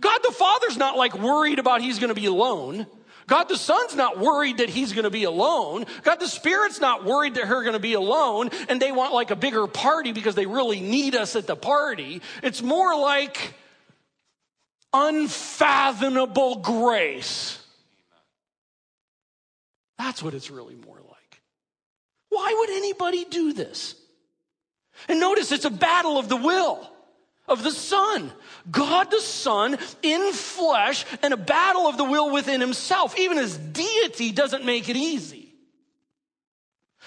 God 0.00 0.18
the 0.22 0.32
Father's 0.32 0.76
not 0.76 0.96
like 0.96 1.16
worried 1.18 1.58
about 1.58 1.80
he's 1.80 1.98
going 1.98 2.08
to 2.08 2.14
be 2.14 2.26
alone. 2.26 2.86
God 3.26 3.44
the 3.44 3.56
Son's 3.56 3.96
not 3.96 4.18
worried 4.18 4.58
that 4.58 4.68
he's 4.68 4.92
going 4.92 5.04
to 5.04 5.10
be 5.10 5.24
alone. 5.24 5.86
God 6.02 6.20
the 6.20 6.28
Spirit's 6.28 6.80
not 6.80 7.04
worried 7.04 7.34
that 7.34 7.48
they're 7.48 7.62
going 7.62 7.72
to 7.72 7.78
be 7.78 7.94
alone 7.94 8.50
and 8.68 8.80
they 8.80 8.92
want 8.92 9.14
like 9.14 9.30
a 9.30 9.36
bigger 9.36 9.66
party 9.66 10.12
because 10.12 10.34
they 10.34 10.46
really 10.46 10.80
need 10.80 11.14
us 11.14 11.34
at 11.34 11.46
the 11.46 11.56
party. 11.56 12.22
It's 12.42 12.62
more 12.62 12.98
like 12.98 13.54
unfathomable 14.92 16.56
grace. 16.56 17.58
That's 19.98 20.22
what 20.22 20.34
it's 20.34 20.50
really 20.50 20.76
more 20.76 20.96
like. 20.96 21.42
Why 22.28 22.54
would 22.58 22.70
anybody 22.70 23.24
do 23.24 23.52
this? 23.52 23.96
And 25.08 25.20
notice 25.20 25.52
it's 25.52 25.64
a 25.64 25.70
battle 25.70 26.18
of 26.18 26.28
the 26.28 26.36
will 26.36 26.90
of 27.48 27.62
the 27.62 27.70
Son. 27.70 28.32
God 28.70 29.10
the 29.10 29.20
Son 29.20 29.78
in 30.02 30.32
flesh 30.32 31.04
and 31.22 31.32
a 31.32 31.36
battle 31.36 31.86
of 31.86 31.96
the 31.96 32.04
will 32.04 32.30
within 32.30 32.60
himself. 32.60 33.18
Even 33.18 33.38
his 33.38 33.56
deity 33.56 34.32
doesn't 34.32 34.64
make 34.64 34.88
it 34.88 34.96
easy. 34.96 35.46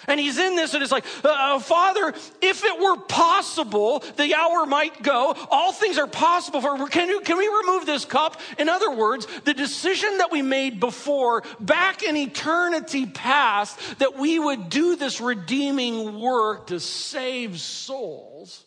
And 0.07 0.19
he's 0.19 0.37
in 0.37 0.55
this, 0.55 0.73
and 0.73 0.81
it's 0.81 0.91
like, 0.91 1.05
uh, 1.23 1.59
Father, 1.59 2.13
if 2.41 2.63
it 2.63 2.79
were 2.79 2.97
possible, 2.97 3.99
the 4.15 4.33
hour 4.33 4.65
might 4.65 5.03
go. 5.03 5.35
All 5.51 5.73
things 5.73 5.97
are 5.97 6.07
possible 6.07 6.61
for. 6.61 6.87
Can, 6.87 7.09
you, 7.09 7.21
can 7.21 7.37
we 7.37 7.47
remove 7.47 7.85
this 7.85 8.05
cup? 8.05 8.39
In 8.57 8.69
other 8.69 8.91
words, 8.91 9.27
the 9.43 9.53
decision 9.53 10.19
that 10.19 10.31
we 10.31 10.41
made 10.41 10.79
before, 10.79 11.43
back 11.59 12.01
in 12.03 12.15
eternity 12.15 13.07
past, 13.07 13.77
that 13.99 14.17
we 14.17 14.39
would 14.39 14.69
do 14.69 14.95
this 14.95 15.19
redeeming 15.19 16.19
work 16.19 16.67
to 16.67 16.79
save 16.79 17.59
souls. 17.59 18.63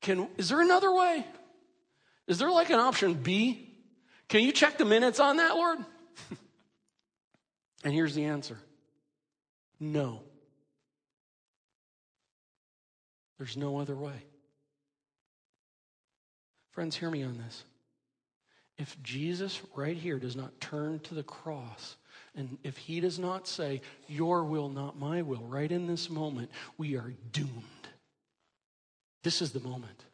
Can 0.00 0.28
is 0.36 0.48
there 0.48 0.60
another 0.60 0.92
way? 0.92 1.26
Is 2.26 2.38
there 2.38 2.50
like 2.50 2.70
an 2.70 2.78
option 2.78 3.14
B? 3.14 3.74
Can 4.28 4.42
you 4.42 4.52
check 4.52 4.78
the 4.78 4.84
minutes 4.84 5.20
on 5.20 5.38
that, 5.38 5.54
Lord? 5.54 5.78
and 7.84 7.92
here's 7.92 8.14
the 8.14 8.24
answer 8.24 8.58
no. 9.80 10.22
There's 13.38 13.56
no 13.56 13.78
other 13.78 13.94
way. 13.94 14.24
Friends, 16.72 16.96
hear 16.96 17.10
me 17.10 17.22
on 17.22 17.38
this. 17.38 17.64
If 18.76 19.00
Jesus 19.02 19.60
right 19.74 19.96
here 19.96 20.18
does 20.18 20.36
not 20.36 20.60
turn 20.60 21.00
to 21.00 21.14
the 21.14 21.22
cross, 21.22 21.96
and 22.36 22.58
if 22.62 22.76
he 22.76 23.00
does 23.00 23.18
not 23.18 23.48
say, 23.48 23.80
Your 24.06 24.44
will, 24.44 24.68
not 24.68 24.98
my 24.98 25.22
will, 25.22 25.42
right 25.42 25.70
in 25.70 25.86
this 25.86 26.10
moment, 26.10 26.50
we 26.76 26.96
are 26.96 27.12
doomed. 27.32 27.77
This 29.22 29.42
is 29.42 29.52
the 29.52 29.60
moment. 29.60 30.04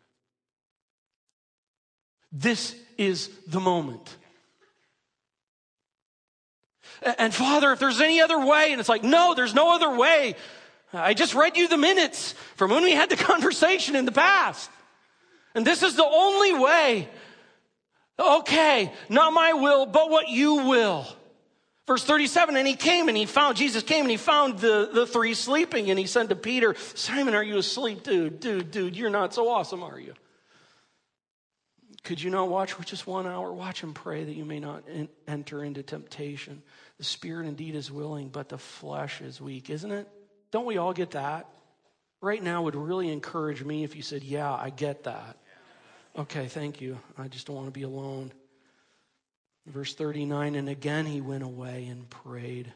This 2.32 2.74
is 2.98 3.30
the 3.46 3.60
moment. 3.60 4.16
And 7.18 7.34
Father, 7.34 7.72
if 7.72 7.78
there's 7.78 8.00
any 8.00 8.20
other 8.20 8.44
way, 8.44 8.72
and 8.72 8.80
it's 8.80 8.88
like, 8.88 9.04
no, 9.04 9.34
there's 9.34 9.54
no 9.54 9.74
other 9.74 9.96
way. 9.96 10.36
I 10.92 11.14
just 11.14 11.34
read 11.34 11.56
you 11.56 11.68
the 11.68 11.76
minutes 11.76 12.32
from 12.56 12.70
when 12.70 12.82
we 12.82 12.92
had 12.92 13.10
the 13.10 13.16
conversation 13.32 13.96
in 13.96 14.04
the 14.04 14.12
past. 14.12 14.70
And 15.54 15.66
this 15.66 15.82
is 15.82 15.96
the 15.96 16.04
only 16.04 16.54
way. 16.54 17.08
Okay, 18.18 18.92
not 19.08 19.32
my 19.32 19.52
will, 19.54 19.86
but 19.86 20.08
what 20.08 20.28
you 20.28 20.54
will. 20.68 21.06
Verse 21.86 22.02
37, 22.02 22.56
and 22.56 22.66
he 22.66 22.76
came 22.76 23.08
and 23.08 23.16
he 23.16 23.26
found, 23.26 23.58
Jesus 23.58 23.82
came 23.82 24.02
and 24.02 24.10
he 24.10 24.16
found 24.16 24.58
the, 24.58 24.88
the 24.92 25.06
three 25.06 25.34
sleeping 25.34 25.90
and 25.90 25.98
he 25.98 26.06
said 26.06 26.30
to 26.30 26.36
Peter, 26.36 26.74
Simon, 26.94 27.34
are 27.34 27.42
you 27.42 27.58
asleep? 27.58 28.02
Dude, 28.02 28.40
dude, 28.40 28.70
dude, 28.70 28.96
you're 28.96 29.10
not 29.10 29.34
so 29.34 29.50
awesome, 29.50 29.82
are 29.82 30.00
you? 30.00 30.14
Could 32.04 32.22
you 32.22 32.30
not 32.30 32.48
watch 32.48 32.72
for 32.72 32.84
just 32.84 33.06
one 33.06 33.26
hour? 33.26 33.52
Watch 33.52 33.82
and 33.82 33.94
pray 33.94 34.24
that 34.24 34.34
you 34.34 34.44
may 34.44 34.60
not 34.60 34.86
in, 34.88 35.08
enter 35.26 35.62
into 35.62 35.82
temptation. 35.82 36.62
The 36.98 37.04
spirit 37.04 37.46
indeed 37.46 37.74
is 37.74 37.90
willing, 37.90 38.28
but 38.28 38.48
the 38.48 38.58
flesh 38.58 39.20
is 39.20 39.40
weak, 39.40 39.68
isn't 39.68 39.90
it? 39.90 40.08
Don't 40.50 40.66
we 40.66 40.78
all 40.78 40.92
get 40.92 41.12
that? 41.12 41.48
Right 42.20 42.42
now 42.42 42.62
would 42.62 42.76
really 42.76 43.10
encourage 43.10 43.62
me 43.62 43.84
if 43.84 43.96
you 43.96 44.02
said, 44.02 44.22
Yeah, 44.22 44.52
I 44.52 44.70
get 44.70 45.04
that. 45.04 45.38
Okay, 46.16 46.46
thank 46.46 46.80
you. 46.80 46.98
I 47.18 47.28
just 47.28 47.46
don't 47.46 47.56
want 47.56 47.68
to 47.68 47.72
be 47.72 47.82
alone. 47.82 48.32
Verse 49.66 49.94
39 49.94 50.54
And 50.54 50.68
again 50.68 51.06
he 51.06 51.20
went 51.20 51.42
away 51.42 51.86
and 51.86 52.08
prayed. 52.08 52.72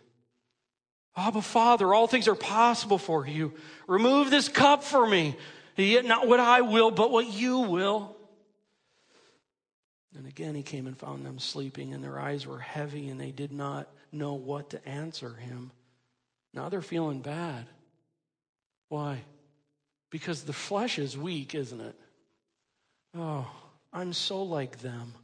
Abba, 1.17 1.43
Father, 1.43 1.93
all 1.93 2.07
things 2.07 2.29
are 2.29 2.35
possible 2.35 2.99
for 2.99 3.27
you. 3.27 3.53
Remove 3.87 4.31
this 4.31 4.49
cup 4.49 4.85
for 4.85 5.07
me. 5.07 5.37
Yet 5.77 6.05
not 6.05 6.27
what 6.27 6.41
I 6.41 6.63
will, 6.63 6.91
but 6.91 7.11
what 7.11 7.27
you 7.27 7.61
will. 7.61 8.17
And 10.17 10.27
again 10.27 10.55
he 10.55 10.63
came 10.63 10.87
and 10.87 10.97
found 10.97 11.25
them 11.25 11.39
sleeping, 11.39 11.93
and 11.93 12.03
their 12.03 12.19
eyes 12.19 12.47
were 12.47 12.59
heavy, 12.59 13.09
and 13.09 13.21
they 13.21 13.31
did 13.31 13.53
not 13.53 13.89
know 14.11 14.35
what 14.35 14.71
to 14.71 14.89
answer 14.89 15.35
him. 15.35 15.71
Now 16.55 16.69
they're 16.69 16.83
feeling 16.83 17.21
bad. 17.21 17.67
Why? 18.89 19.21
Because 20.11 20.43
the 20.43 20.53
flesh 20.53 20.99
is 20.99 21.17
weak, 21.17 21.55
isn't 21.55 21.81
it? 21.81 21.95
Oh, 23.17 23.49
I'm 23.93 24.13
so 24.13 24.43
like 24.43 24.79
them. 24.79 25.15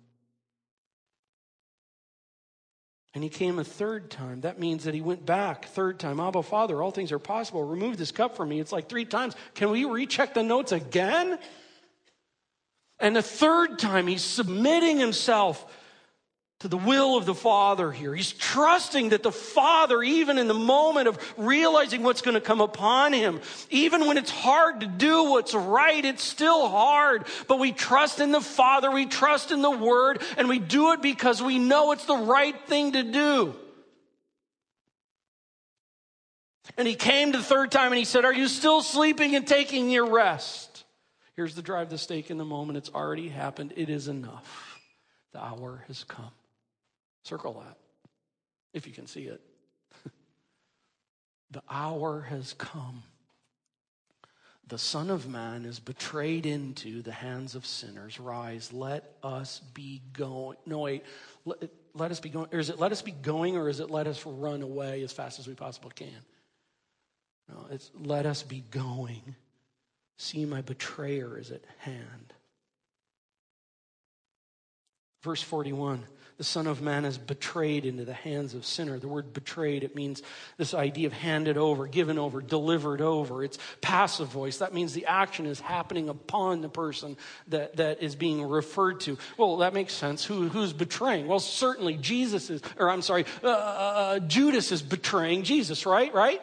And 3.14 3.22
he 3.22 3.30
came 3.30 3.60
a 3.60 3.64
third 3.64 4.10
time. 4.10 4.40
That 4.40 4.58
means 4.58 4.84
that 4.84 4.94
he 4.94 5.00
went 5.00 5.24
back 5.24 5.66
third 5.66 6.00
time. 6.00 6.18
Abba, 6.18 6.42
Father, 6.42 6.82
all 6.82 6.90
things 6.90 7.12
are 7.12 7.20
possible. 7.20 7.62
Remove 7.62 7.96
this 7.96 8.10
cup 8.10 8.36
from 8.36 8.48
me. 8.48 8.58
It's 8.58 8.72
like 8.72 8.88
three 8.88 9.04
times. 9.04 9.36
Can 9.54 9.70
we 9.70 9.84
recheck 9.84 10.34
the 10.34 10.42
notes 10.42 10.72
again? 10.72 11.38
And 12.98 13.14
the 13.14 13.22
third 13.22 13.78
time, 13.78 14.08
he's 14.08 14.22
submitting 14.22 14.98
himself 14.98 15.64
to 16.64 16.68
the 16.68 16.78
will 16.78 17.18
of 17.18 17.26
the 17.26 17.34
Father 17.34 17.92
here. 17.92 18.14
He's 18.14 18.32
trusting 18.32 19.10
that 19.10 19.22
the 19.22 19.30
Father, 19.30 20.02
even 20.02 20.38
in 20.38 20.48
the 20.48 20.54
moment 20.54 21.08
of 21.08 21.18
realizing 21.36 22.02
what's 22.02 22.22
going 22.22 22.36
to 22.36 22.40
come 22.40 22.62
upon 22.62 23.12
him, 23.12 23.42
even 23.68 24.06
when 24.06 24.16
it's 24.16 24.30
hard 24.30 24.80
to 24.80 24.86
do 24.86 25.24
what's 25.24 25.52
right, 25.52 26.02
it's 26.02 26.24
still 26.24 26.66
hard. 26.70 27.26
But 27.48 27.58
we 27.58 27.72
trust 27.72 28.18
in 28.18 28.32
the 28.32 28.40
Father, 28.40 28.90
we 28.90 29.04
trust 29.04 29.50
in 29.50 29.60
the 29.60 29.70
Word, 29.70 30.22
and 30.38 30.48
we 30.48 30.58
do 30.58 30.92
it 30.92 31.02
because 31.02 31.42
we 31.42 31.58
know 31.58 31.92
it's 31.92 32.06
the 32.06 32.16
right 32.16 32.58
thing 32.66 32.92
to 32.92 33.02
do. 33.02 33.54
And 36.78 36.88
he 36.88 36.94
came 36.94 37.32
the 37.32 37.42
third 37.42 37.72
time 37.72 37.92
and 37.92 37.98
he 37.98 38.06
said, 38.06 38.24
Are 38.24 38.32
you 38.32 38.48
still 38.48 38.80
sleeping 38.80 39.36
and 39.36 39.46
taking 39.46 39.90
your 39.90 40.08
rest? 40.08 40.84
Here's 41.36 41.54
the 41.54 41.60
drive 41.60 41.90
the 41.90 41.98
stake 41.98 42.30
in 42.30 42.38
the 42.38 42.44
moment. 42.46 42.78
It's 42.78 42.90
already 42.94 43.28
happened. 43.28 43.74
It 43.76 43.90
is 43.90 44.08
enough. 44.08 44.78
The 45.34 45.44
hour 45.44 45.84
has 45.88 46.04
come. 46.04 46.30
Circle 47.24 47.62
that 47.64 47.76
if 48.74 48.86
you 48.86 48.92
can 48.92 49.06
see 49.06 49.24
it. 49.24 49.40
the 51.50 51.62
hour 51.70 52.20
has 52.22 52.52
come. 52.54 53.02
The 54.66 54.78
Son 54.78 55.10
of 55.10 55.28
Man 55.28 55.64
is 55.64 55.78
betrayed 55.78 56.46
into 56.46 57.02
the 57.02 57.12
hands 57.12 57.54
of 57.54 57.64
sinners. 57.64 58.18
Rise, 58.18 58.72
let 58.72 59.16
us 59.22 59.60
be 59.72 60.02
going. 60.12 60.56
No, 60.66 60.80
wait. 60.80 61.04
Let, 61.44 61.70
let 61.94 62.10
us 62.10 62.18
be 62.18 62.30
going. 62.30 62.48
Or 62.52 62.58
is 62.58 62.70
it 62.70 62.78
let 62.78 62.90
us 62.90 63.02
be 63.02 63.12
going 63.12 63.56
or 63.56 63.68
is 63.68 63.80
it 63.80 63.90
let 63.90 64.06
us 64.06 64.24
run 64.26 64.62
away 64.62 65.02
as 65.02 65.12
fast 65.12 65.38
as 65.38 65.46
we 65.46 65.54
possibly 65.54 65.92
can? 65.94 66.08
No, 67.48 67.66
it's 67.70 67.90
let 67.94 68.26
us 68.26 68.42
be 68.42 68.64
going. 68.70 69.36
See, 70.16 70.44
my 70.46 70.62
betrayer 70.62 71.38
is 71.38 71.50
at 71.50 71.64
hand. 71.78 72.32
Verse 75.22 75.42
41 75.42 76.04
the 76.36 76.44
Son 76.44 76.66
of 76.66 76.82
Man 76.82 77.04
is 77.04 77.16
betrayed 77.16 77.84
into 77.84 78.04
the 78.04 78.12
hands 78.12 78.54
of 78.54 78.66
sinner. 78.66 78.98
The 78.98 79.06
word 79.06 79.32
betrayed, 79.32 79.84
it 79.84 79.94
means 79.94 80.22
this 80.56 80.74
idea 80.74 81.06
of 81.06 81.12
handed 81.12 81.56
over, 81.56 81.86
given 81.86 82.18
over, 82.18 82.40
delivered 82.40 83.00
over. 83.00 83.44
It's 83.44 83.58
passive 83.80 84.28
voice. 84.28 84.58
That 84.58 84.74
means 84.74 84.94
the 84.94 85.06
action 85.06 85.46
is 85.46 85.60
happening 85.60 86.08
upon 86.08 86.60
the 86.60 86.68
person 86.68 87.16
that, 87.48 87.76
that 87.76 88.02
is 88.02 88.16
being 88.16 88.42
referred 88.42 89.00
to. 89.00 89.16
Well, 89.38 89.58
that 89.58 89.74
makes 89.74 89.94
sense. 89.94 90.24
Who, 90.24 90.48
who's 90.48 90.72
betraying? 90.72 91.28
Well, 91.28 91.40
certainly 91.40 91.96
Jesus 91.96 92.50
is, 92.50 92.62
or 92.78 92.90
I'm 92.90 93.02
sorry, 93.02 93.26
uh, 93.42 93.48
uh, 93.48 93.50
uh 93.50 94.18
Judas 94.18 94.72
is 94.72 94.82
betraying 94.82 95.44
Jesus, 95.44 95.86
right? 95.86 96.12
Right? 96.12 96.40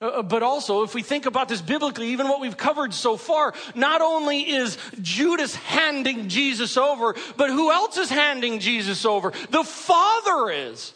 Uh, 0.00 0.06
uh, 0.06 0.22
but 0.22 0.42
also, 0.42 0.84
if 0.84 0.94
we 0.94 1.02
think 1.02 1.26
about 1.26 1.48
this 1.48 1.60
biblically, 1.60 2.08
even 2.08 2.28
what 2.28 2.40
we've 2.40 2.56
covered 2.56 2.94
so 2.94 3.16
far, 3.16 3.52
not 3.74 4.00
only 4.00 4.40
is 4.48 4.78
Judas 5.02 5.54
handing 5.56 6.28
Jesus 6.28 6.76
over, 6.76 7.16
but 7.36 7.50
who 7.50 7.72
else 7.72 7.96
is 7.96 8.08
handing 8.08 8.60
Jesus 8.60 9.04
over? 9.04 9.32
The 9.50 9.64
Father 9.64 10.50
is. 10.50 10.94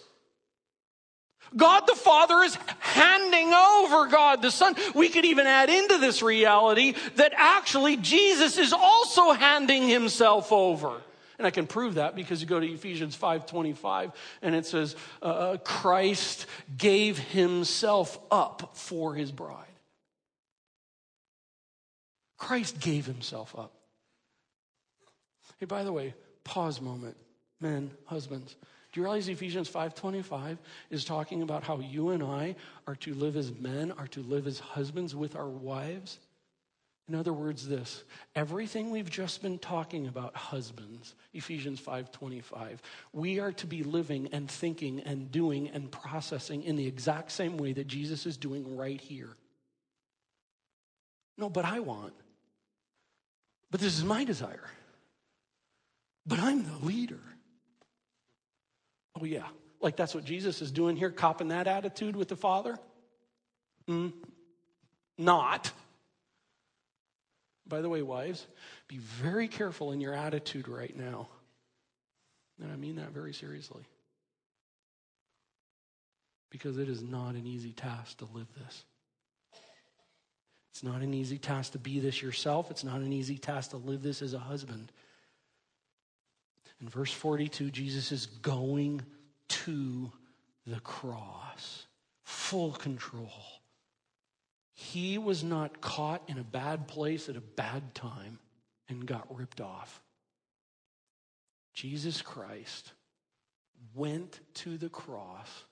God 1.54 1.86
the 1.86 1.94
Father 1.94 2.38
is 2.42 2.56
handing 2.78 3.52
over 3.52 4.06
God 4.06 4.40
the 4.40 4.50
Son. 4.50 4.74
We 4.94 5.08
could 5.08 5.24
even 5.24 5.46
add 5.46 5.68
into 5.68 5.98
this 5.98 6.22
reality 6.22 6.94
that 7.16 7.34
actually 7.36 7.96
Jesus 7.98 8.56
is 8.56 8.72
also 8.72 9.32
handing 9.32 9.86
himself 9.88 10.50
over. 10.50 11.02
And 11.42 11.46
I 11.48 11.50
can 11.50 11.66
prove 11.66 11.94
that 11.94 12.14
because 12.14 12.40
you 12.40 12.46
go 12.46 12.61
to 12.61 12.72
Ephesians 12.72 13.16
5:25 13.16 14.12
and 14.42 14.55
it 14.55 14.64
says 14.64 14.94
uh, 15.20 15.24
uh, 15.24 15.57
Christ 15.57 16.46
gave 16.78 17.18
himself 17.18 18.16
up 18.31 18.76
for 18.76 19.16
his 19.16 19.33
bride. 19.33 19.66
Christ 22.38 22.78
gave 22.78 23.07
himself 23.07 23.59
up. 23.59 23.72
Hey, 25.59 25.66
by 25.66 25.83
the 25.83 25.92
way, 25.92 26.14
pause 26.44 26.81
moment. 26.81 27.16
Men, 27.59 27.90
husbands, 28.05 28.55
do 28.92 29.00
you 29.00 29.02
realize 29.02 29.26
Ephesians 29.26 29.68
5:25 29.68 30.59
is 30.90 31.05
talking 31.05 31.42
about 31.42 31.64
how 31.64 31.81
you 31.81 32.11
and 32.11 32.22
I 32.22 32.55
are 32.87 32.94
to 32.94 33.14
live 33.14 33.37
as 33.37 33.50
men, 33.50 33.90
are 33.90 34.07
to 34.07 34.22
live 34.22 34.46
as 34.46 34.61
husbands 34.61 35.12
with 35.12 35.35
our 35.35 35.48
wives? 35.48 36.20
In 37.12 37.18
other 37.18 37.35
words, 37.35 37.68
this 37.68 38.05
everything 38.35 38.90
we've 38.90 39.11
just 39.11 39.42
been 39.42 39.59
talking 39.59 40.07
about, 40.07 40.35
husbands, 40.35 41.14
Ephesians 41.35 41.79
5:25, 41.79 42.81
we 43.12 43.38
are 43.38 43.53
to 43.53 43.66
be 43.66 43.83
living 43.83 44.31
and 44.33 44.51
thinking 44.51 45.01
and 45.01 45.31
doing 45.31 45.68
and 45.68 45.92
processing 45.92 46.62
in 46.62 46.77
the 46.77 46.87
exact 46.87 47.31
same 47.31 47.59
way 47.59 47.75
that 47.75 47.87
Jesus 47.87 48.25
is 48.25 48.38
doing 48.38 48.79
right 48.79 48.98
here. 48.98 49.37
No, 51.37 51.51
but 51.51 51.66
I 51.66 51.81
want. 51.81 52.14
But 53.70 53.81
this 53.81 53.94
is 53.94 54.05
my 54.05 54.25
desire. 54.25 54.70
But 56.25 56.38
I'm 56.38 56.64
the 56.64 56.87
leader. 56.87 57.20
Oh, 59.20 59.27
yeah. 59.27 59.48
Like 59.83 59.96
that's 59.96 60.14
what 60.14 60.25
Jesus 60.25 60.62
is 60.62 60.70
doing 60.70 60.96
here, 60.96 61.11
copping 61.11 61.48
that 61.48 61.66
attitude 61.66 62.16
with 62.16 62.29
the 62.29 62.37
Father? 62.37 62.79
Mm, 63.87 64.14
not. 65.18 65.72
By 67.72 67.80
the 67.80 67.88
way, 67.88 68.02
wives, 68.02 68.46
be 68.87 68.98
very 68.98 69.48
careful 69.48 69.92
in 69.92 70.00
your 70.02 70.12
attitude 70.12 70.68
right 70.68 70.94
now. 70.94 71.28
And 72.61 72.70
I 72.70 72.76
mean 72.76 72.96
that 72.96 73.12
very 73.12 73.32
seriously. 73.32 73.85
Because 76.50 76.76
it 76.76 76.90
is 76.90 77.02
not 77.02 77.35
an 77.35 77.46
easy 77.46 77.72
task 77.72 78.18
to 78.18 78.28
live 78.35 78.48
this. 78.62 78.85
It's 80.72 80.82
not 80.82 81.00
an 81.00 81.14
easy 81.14 81.38
task 81.38 81.72
to 81.72 81.78
be 81.78 81.98
this 81.98 82.20
yourself. 82.20 82.70
It's 82.70 82.85
not 82.85 83.00
an 83.00 83.11
easy 83.11 83.38
task 83.38 83.70
to 83.70 83.78
live 83.78 84.02
this 84.02 84.20
as 84.20 84.35
a 84.35 84.38
husband. 84.38 84.92
In 86.82 86.90
verse 86.90 87.11
42, 87.11 87.70
Jesus 87.70 88.12
is 88.12 88.26
going 88.26 89.00
to 89.48 90.12
the 90.66 90.80
cross, 90.80 91.87
full 92.22 92.72
control. 92.72 93.62
He 94.90 95.16
was 95.16 95.44
not 95.44 95.80
caught 95.80 96.22
in 96.26 96.38
a 96.38 96.44
bad 96.44 96.88
place 96.88 97.28
at 97.28 97.36
a 97.36 97.40
bad 97.40 97.94
time 97.94 98.40
and 98.88 99.06
got 99.06 99.34
ripped 99.34 99.60
off. 99.60 100.02
Jesus 101.72 102.20
Christ 102.20 102.92
went 103.94 104.40
to 104.54 104.76
the 104.76 104.88
cross 104.88 105.64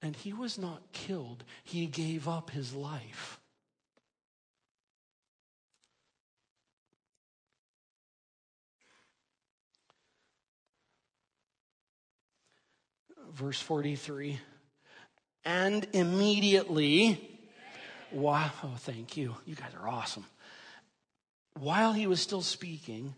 and 0.00 0.16
he 0.16 0.32
was 0.32 0.58
not 0.58 0.92
killed, 0.92 1.44
he 1.62 1.86
gave 1.86 2.26
up 2.26 2.50
his 2.50 2.74
life. 2.74 3.38
Verse 13.30 13.60
43 13.60 14.40
And 15.44 15.86
immediately 15.92 17.37
Wow, 18.10 18.50
oh, 18.64 18.74
thank 18.78 19.16
you. 19.16 19.36
You 19.44 19.54
guys 19.54 19.72
are 19.80 19.88
awesome. 19.88 20.24
While 21.58 21.92
he 21.92 22.06
was 22.06 22.20
still 22.20 22.42
speaking, 22.42 23.14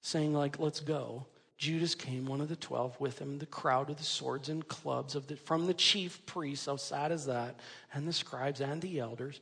saying, 0.00 0.32
like, 0.32 0.58
let's 0.58 0.80
go, 0.80 1.26
Judas 1.58 1.94
came, 1.94 2.26
one 2.26 2.40
of 2.40 2.48
the 2.48 2.56
twelve, 2.56 2.98
with 3.00 3.18
him, 3.18 3.38
the 3.38 3.46
crowd 3.46 3.88
with 3.88 3.98
the 3.98 4.04
swords 4.04 4.48
and 4.48 4.66
clubs 4.66 5.14
of 5.14 5.26
the, 5.26 5.36
from 5.36 5.66
the 5.66 5.74
chief 5.74 6.24
priests, 6.26 6.66
how 6.66 6.76
sad 6.76 7.12
is 7.12 7.26
that, 7.26 7.60
and 7.92 8.08
the 8.08 8.12
scribes 8.12 8.60
and 8.60 8.80
the 8.80 8.98
elders. 8.98 9.40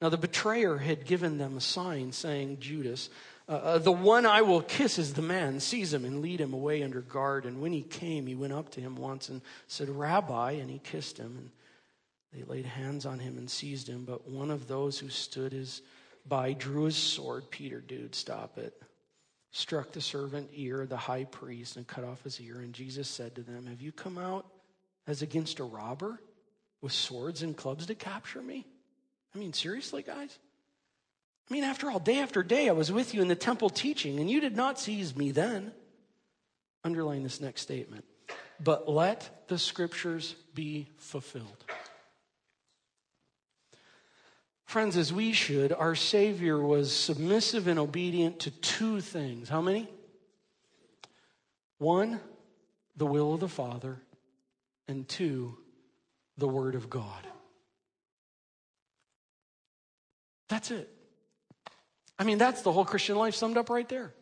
Now, 0.00 0.08
the 0.08 0.16
betrayer 0.16 0.78
had 0.78 1.04
given 1.04 1.38
them 1.38 1.56
a 1.56 1.60
sign 1.60 2.10
saying, 2.12 2.58
Judas, 2.58 3.10
uh, 3.48 3.52
uh, 3.52 3.78
the 3.78 3.92
one 3.92 4.26
I 4.26 4.42
will 4.42 4.62
kiss 4.62 4.98
is 4.98 5.14
the 5.14 5.22
man. 5.22 5.60
Seize 5.60 5.94
him 5.94 6.04
and 6.04 6.20
lead 6.20 6.40
him 6.40 6.52
away 6.52 6.82
under 6.82 7.00
guard. 7.00 7.44
And 7.44 7.60
when 7.60 7.72
he 7.72 7.82
came, 7.82 8.26
he 8.26 8.34
went 8.34 8.52
up 8.52 8.70
to 8.70 8.80
him 8.80 8.96
once 8.96 9.28
and 9.28 9.42
said, 9.68 9.88
Rabbi, 9.88 10.52
and 10.52 10.70
he 10.70 10.80
kissed 10.80 11.18
him. 11.18 11.36
And 11.38 11.50
they 12.32 12.44
laid 12.44 12.66
hands 12.66 13.04
on 13.04 13.18
him 13.18 13.36
and 13.36 13.50
seized 13.50 13.88
him, 13.88 14.04
but 14.04 14.28
one 14.28 14.50
of 14.50 14.66
those 14.66 14.98
who 14.98 15.08
stood 15.08 15.52
his 15.52 15.82
by 16.26 16.52
drew 16.52 16.84
his 16.84 16.96
sword. 16.96 17.50
Peter, 17.50 17.80
dude, 17.80 18.14
stop 18.14 18.58
it. 18.58 18.74
Struck 19.50 19.92
the 19.92 20.00
servant 20.00 20.50
ear 20.54 20.82
of 20.82 20.88
the 20.88 20.96
high 20.96 21.24
priest 21.24 21.76
and 21.76 21.86
cut 21.86 22.04
off 22.04 22.24
his 22.24 22.40
ear. 22.40 22.60
And 22.60 22.72
Jesus 22.72 23.08
said 23.08 23.34
to 23.34 23.42
them, 23.42 23.66
Have 23.66 23.82
you 23.82 23.92
come 23.92 24.16
out 24.16 24.46
as 25.06 25.20
against 25.20 25.60
a 25.60 25.64
robber 25.64 26.20
with 26.80 26.92
swords 26.92 27.42
and 27.42 27.56
clubs 27.56 27.86
to 27.86 27.94
capture 27.94 28.40
me? 28.40 28.66
I 29.34 29.38
mean, 29.38 29.52
seriously, 29.52 30.02
guys? 30.02 30.38
I 31.50 31.54
mean, 31.54 31.64
after 31.64 31.90
all, 31.90 31.98
day 31.98 32.20
after 32.20 32.42
day, 32.42 32.68
I 32.68 32.72
was 32.72 32.90
with 32.90 33.14
you 33.14 33.20
in 33.20 33.28
the 33.28 33.34
temple 33.34 33.68
teaching, 33.68 34.18
and 34.20 34.30
you 34.30 34.40
did 34.40 34.56
not 34.56 34.78
seize 34.78 35.14
me 35.14 35.32
then. 35.32 35.72
Underline 36.84 37.22
this 37.22 37.40
next 37.40 37.62
statement. 37.62 38.04
But 38.58 38.88
let 38.88 39.48
the 39.48 39.58
scriptures 39.58 40.34
be 40.54 40.88
fulfilled. 40.98 41.64
Friends, 44.72 44.96
as 44.96 45.12
we 45.12 45.34
should, 45.34 45.70
our 45.70 45.94
Savior 45.94 46.58
was 46.58 46.96
submissive 46.96 47.66
and 47.66 47.78
obedient 47.78 48.40
to 48.40 48.50
two 48.50 49.02
things. 49.02 49.50
How 49.50 49.60
many? 49.60 49.86
One, 51.76 52.18
the 52.96 53.04
will 53.04 53.34
of 53.34 53.40
the 53.40 53.48
Father, 53.48 54.00
and 54.88 55.06
two, 55.06 55.58
the 56.38 56.48
Word 56.48 56.74
of 56.74 56.88
God. 56.88 57.26
That's 60.48 60.70
it. 60.70 60.88
I 62.18 62.24
mean, 62.24 62.38
that's 62.38 62.62
the 62.62 62.72
whole 62.72 62.86
Christian 62.86 63.16
life 63.16 63.34
summed 63.34 63.58
up 63.58 63.68
right 63.68 63.90
there. 63.90 64.14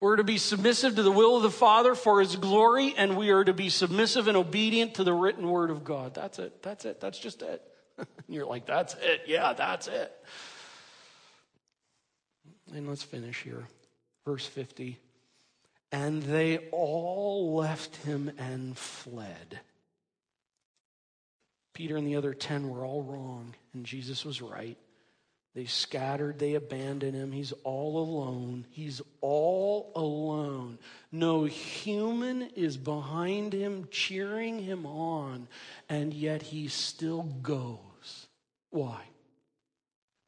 We're 0.00 0.18
to 0.18 0.24
be 0.24 0.38
submissive 0.38 0.94
to 0.94 1.02
the 1.02 1.10
will 1.10 1.36
of 1.36 1.42
the 1.42 1.50
Father 1.50 1.96
for 1.96 2.20
His 2.20 2.36
glory, 2.36 2.94
and 2.96 3.16
we 3.16 3.30
are 3.30 3.42
to 3.42 3.52
be 3.52 3.70
submissive 3.70 4.28
and 4.28 4.36
obedient 4.36 4.94
to 4.94 5.02
the 5.02 5.12
written 5.12 5.48
Word 5.48 5.70
of 5.70 5.82
God. 5.82 6.14
That's 6.14 6.38
it. 6.38 6.62
That's 6.62 6.84
it. 6.84 7.00
That's 7.00 7.18
just 7.18 7.42
it. 7.42 7.60
You're 8.28 8.46
like, 8.46 8.66
that's 8.66 8.94
it. 8.94 9.22
Yeah, 9.26 9.52
that's 9.52 9.88
it. 9.88 10.12
And 12.74 12.88
let's 12.88 13.02
finish 13.02 13.42
here. 13.42 13.66
Verse 14.24 14.46
50. 14.46 14.98
And 15.92 16.22
they 16.22 16.68
all 16.70 17.54
left 17.56 17.96
him 17.96 18.30
and 18.38 18.76
fled. 18.76 19.60
Peter 21.74 21.96
and 21.96 22.06
the 22.06 22.16
other 22.16 22.34
10 22.34 22.68
were 22.68 22.84
all 22.84 23.02
wrong, 23.02 23.54
and 23.72 23.84
Jesus 23.84 24.24
was 24.24 24.42
right. 24.42 24.76
They 25.54 25.64
scattered, 25.64 26.38
they 26.38 26.54
abandoned 26.54 27.14
him. 27.14 27.32
He's 27.32 27.52
all 27.64 27.98
alone. 27.98 28.66
He's 28.70 29.02
all 29.20 29.90
alone. 29.96 30.78
No 31.10 31.44
human 31.44 32.42
is 32.54 32.76
behind 32.76 33.52
him, 33.52 33.88
cheering 33.90 34.60
him 34.60 34.86
on, 34.86 35.48
and 35.88 36.14
yet 36.14 36.42
he 36.42 36.68
still 36.68 37.22
goes. 37.42 37.89
Why? 38.70 39.02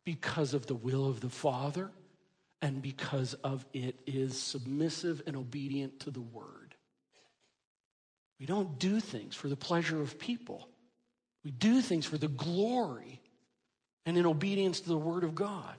Because 0.04 0.54
of 0.54 0.66
the 0.66 0.74
will 0.74 1.08
of 1.08 1.20
the 1.20 1.30
Father 1.30 1.90
and 2.60 2.82
because 2.82 3.34
of 3.34 3.64
it 3.72 3.98
is 4.06 4.40
submissive 4.40 5.22
and 5.26 5.36
obedient 5.36 6.00
to 6.00 6.10
the 6.10 6.20
Word. 6.20 6.74
We 8.38 8.46
don't 8.46 8.78
do 8.78 9.00
things 9.00 9.36
for 9.36 9.48
the 9.48 9.56
pleasure 9.56 10.00
of 10.00 10.18
people. 10.18 10.68
We 11.44 11.50
do 11.50 11.80
things 11.80 12.06
for 12.06 12.18
the 12.18 12.28
glory 12.28 13.20
and 14.06 14.16
in 14.16 14.26
obedience 14.26 14.80
to 14.80 14.88
the 14.88 14.96
Word 14.96 15.24
of 15.24 15.34
God. 15.34 15.76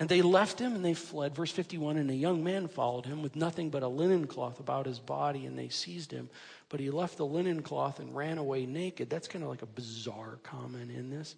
And 0.00 0.08
they 0.08 0.22
left 0.22 0.58
him 0.58 0.74
and 0.74 0.82
they 0.82 0.94
fled. 0.94 1.34
Verse 1.34 1.52
51 1.52 1.98
And 1.98 2.10
a 2.10 2.14
young 2.14 2.42
man 2.42 2.68
followed 2.68 3.04
him 3.04 3.20
with 3.22 3.36
nothing 3.36 3.68
but 3.68 3.82
a 3.82 3.88
linen 3.88 4.26
cloth 4.26 4.58
about 4.58 4.86
his 4.86 4.98
body, 4.98 5.44
and 5.44 5.58
they 5.58 5.68
seized 5.68 6.10
him. 6.10 6.30
But 6.70 6.80
he 6.80 6.90
left 6.90 7.18
the 7.18 7.26
linen 7.26 7.60
cloth 7.60 8.00
and 8.00 8.16
ran 8.16 8.38
away 8.38 8.64
naked. 8.64 9.10
That's 9.10 9.28
kind 9.28 9.44
of 9.44 9.50
like 9.50 9.60
a 9.60 9.66
bizarre 9.66 10.38
comment 10.42 10.90
in 10.90 11.10
this. 11.10 11.36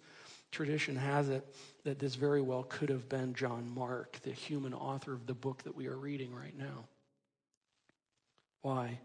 Tradition 0.49 0.95
has 0.95 1.27
it 1.27 1.45
that 1.83 1.99
this 1.99 2.15
very 2.15 2.41
well 2.41 2.63
could 2.63 2.89
have 2.89 3.09
been 3.09 3.33
John 3.33 3.69
Mark, 3.69 4.19
the 4.23 4.31
human 4.31 4.73
author 4.73 5.11
of 5.11 5.27
the 5.27 5.33
book 5.33 5.63
that 5.63 5.75
we 5.75 5.87
are 5.87 5.97
reading 5.97 6.33
right 6.33 6.57
now. 6.57 6.85
Why? 8.61 8.99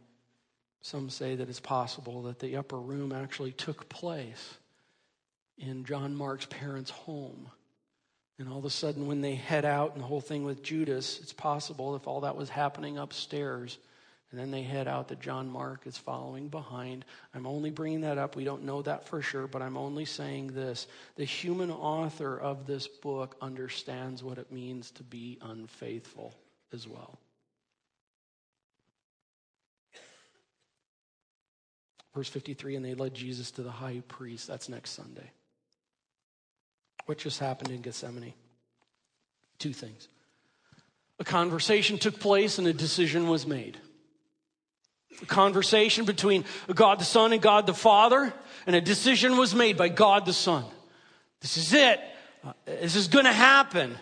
Some 0.82 1.11
say 1.11 1.34
that 1.34 1.48
it's 1.48 1.59
possible 1.59 2.22
that 2.22 2.38
the 2.38 2.56
upper 2.56 2.78
room 2.78 3.11
actually 3.11 3.52
took 3.52 3.88
place 3.88 4.54
in 5.56 5.84
John 5.84 6.14
Mark's 6.14 6.46
parents' 6.46 6.92
home 6.92 7.50
and 8.39 8.49
all 8.49 8.59
of 8.59 8.64
a 8.64 8.70
sudden, 8.70 9.09
when 9.09 9.20
they 9.20 9.34
head 9.34 9.64
out 9.64 9.95
and 9.95 10.03
the 10.03 10.07
whole 10.07 10.20
thing 10.20 10.45
with 10.45 10.62
Judas, 10.62 11.18
it's 11.20 11.32
possible 11.32 11.97
if 11.97 12.07
all 12.07 12.20
that 12.20 12.36
was 12.36 12.49
happening 12.49 12.97
upstairs, 12.97 13.78
and 14.30 14.39
then 14.39 14.53
they 14.53 14.62
head 14.62 14.86
out 14.86 15.09
that 15.09 15.20
John 15.20 15.49
Mark 15.49 15.86
is 15.86 15.99
following 15.99 16.49
behind. 16.49 17.05
I'm 17.34 17.47
only 17.47 17.70
bringing 17.70 18.03
that 18.03 18.18
up. 18.18 18.36
We 18.36 18.45
don't 18.45 18.64
know 18.64 18.82
that 18.82 19.09
for 19.09 19.22
sure, 19.22 19.49
but 19.49 19.62
I'm 19.62 19.76
only 19.76 20.05
saying 20.05 20.49
this. 20.49 20.86
The 21.16 21.24
human 21.24 21.70
author 21.70 22.39
of 22.39 22.66
this 22.66 22.86
book 22.86 23.36
understands 23.41 24.22
what 24.22 24.39
it 24.39 24.53
means 24.53 24.93
to 24.93 25.03
be 25.03 25.39
unfaithful 25.43 26.34
as 26.72 26.86
well. 26.86 27.18
Verse 32.14 32.28
53 32.28 32.76
and 32.76 32.84
they 32.84 32.95
led 32.95 33.14
Jesus 33.14 33.51
to 33.53 33.62
the 33.62 33.70
high 33.70 34.03
priest. 34.09 34.47
That's 34.47 34.68
next 34.68 34.91
Sunday. 34.91 35.30
What 37.09 37.16
just 37.16 37.40
happened 37.40 37.70
in 37.70 37.80
Gethsemane? 37.80 38.34
Two 39.59 39.72
things. 39.72 40.09
A 41.18 41.24
conversation 41.24 41.96
took 41.96 42.20
place 42.20 42.59
and 42.59 42.66
a 42.66 42.74
decision 42.74 43.28
was 43.28 43.46
made. 43.46 43.78
A 45.22 45.24
conversation 45.24 46.04
between 46.04 46.44
God 46.74 47.00
the 47.00 47.06
Son 47.06 47.32
and 47.32 47.40
God 47.40 47.66
the 47.66 47.72
Father, 47.72 48.30
and 48.66 48.76
a 48.76 48.82
decision 48.82 49.38
was 49.38 49.54
made 49.54 49.78
by 49.78 49.88
God 49.88 50.26
the 50.26 50.34
Son. 50.34 50.66
This 51.40 51.56
is 51.56 51.72
it. 51.72 51.98
Uh, 52.44 52.52
this 52.66 52.94
is 52.94 53.09
going 53.09 53.24
to 53.24 53.32
happen. 53.32 53.96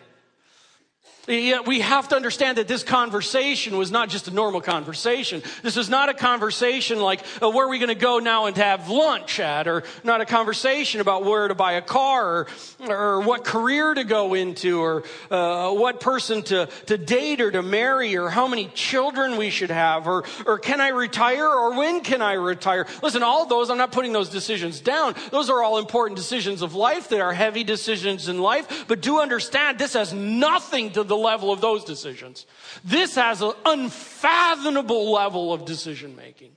We 1.27 1.81
have 1.81 2.09
to 2.09 2.16
understand 2.16 2.59
that 2.59 2.68
this 2.68 2.85
conversation 2.85 3.77
was 3.77 3.91
not 3.91 4.09
just 4.09 4.29
a 4.29 4.31
normal 4.31 4.61
conversation. 4.61 5.43
This 5.62 5.77
is 5.77 5.89
not 5.89 6.09
a 6.09 6.14
conversation 6.14 7.01
like, 7.01 7.20
oh, 7.43 7.51
where 7.51 7.66
are 7.66 7.68
we 7.68 7.79
going 7.79 7.89
to 7.89 7.95
go 7.97 8.20
now 8.20 8.47
and 8.47 8.57
have 8.57 8.89
lunch 8.89 9.41
at? 9.41 9.66
Or 9.66 9.83
not 10.05 10.20
a 10.20 10.24
conversation 10.24 11.01
about 11.01 11.24
where 11.24 11.49
to 11.49 11.55
buy 11.55 11.72
a 11.72 11.83
car 11.83 12.47
or, 12.81 12.97
or 12.97 13.20
what 13.22 13.45
career 13.45 13.93
to 13.93 14.05
go 14.05 14.35
into 14.35 14.81
or 14.81 15.03
uh, 15.31 15.72
what 15.72 16.01
person 16.01 16.43
to, 16.45 16.68
to 16.87 16.97
date 16.97 17.41
or 17.41 17.51
to 17.51 17.62
marry 17.62 18.16
or 18.16 18.29
how 18.29 18.47
many 18.47 18.68
children 18.68 19.37
we 19.37 19.51
should 19.51 19.70
have 19.70 20.07
or, 20.07 20.24
or 20.47 20.59
can 20.59 20.81
I 20.81 20.89
retire 20.89 21.49
or 21.49 21.77
when 21.77 22.03
can 22.03 22.22
I 22.22 22.35
retire? 22.35 22.87
Listen, 23.03 23.24
all 23.24 23.47
those, 23.47 23.68
I'm 23.68 23.79
not 23.79 23.91
putting 23.91 24.12
those 24.12 24.29
decisions 24.29 24.81
down. 24.81 25.16
Those 25.33 25.51
are 25.51 25.61
all 25.62 25.79
important 25.79 26.16
decisions 26.16 26.62
of 26.62 26.74
life. 26.74 27.09
They 27.09 27.20
are 27.20 27.33
heavy 27.33 27.64
decisions 27.64 28.29
in 28.29 28.39
life. 28.39 28.85
But 28.87 29.01
do 29.01 29.20
understand 29.20 29.79
this 29.79 29.95
has 29.95 30.12
nothing 30.12 30.93
to 30.93 31.03
the 31.03 31.15
the 31.16 31.22
level 31.22 31.50
of 31.50 31.60
those 31.60 31.84
decisions. 31.84 32.46
This 32.84 33.14
has 33.14 33.40
an 33.40 33.52
unfathomable 33.64 35.10
level 35.10 35.52
of 35.52 35.64
decision 35.64 36.14
making. 36.14 36.52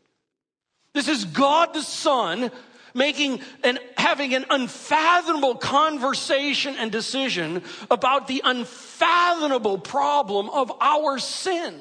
This 0.93 1.07
is 1.07 1.25
God 1.25 1.73
the 1.73 1.81
Son 1.81 2.51
making 2.93 3.41
and 3.63 3.79
having 3.97 4.33
an 4.33 4.45
unfathomable 4.49 5.55
conversation 5.55 6.75
and 6.77 6.91
decision 6.91 7.63
about 7.89 8.27
the 8.27 8.41
unfathomable 8.43 9.77
problem 9.77 10.49
of 10.49 10.71
our 10.81 11.19
sin. 11.19 11.79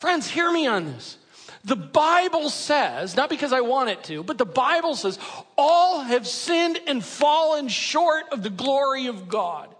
Friends, 0.00 0.30
hear 0.30 0.50
me 0.50 0.66
on 0.66 0.86
this. 0.86 1.18
The 1.64 1.76
Bible 1.76 2.48
says, 2.50 3.16
not 3.16 3.28
because 3.28 3.52
I 3.52 3.60
want 3.60 3.90
it 3.90 4.04
to, 4.04 4.22
but 4.22 4.38
the 4.38 4.46
Bible 4.46 4.94
says, 4.94 5.18
all 5.58 6.00
have 6.00 6.26
sinned 6.26 6.80
and 6.86 7.04
fallen 7.04 7.68
short 7.68 8.24
of 8.30 8.42
the 8.42 8.50
glory 8.50 9.08
of 9.08 9.28
God. 9.28 9.74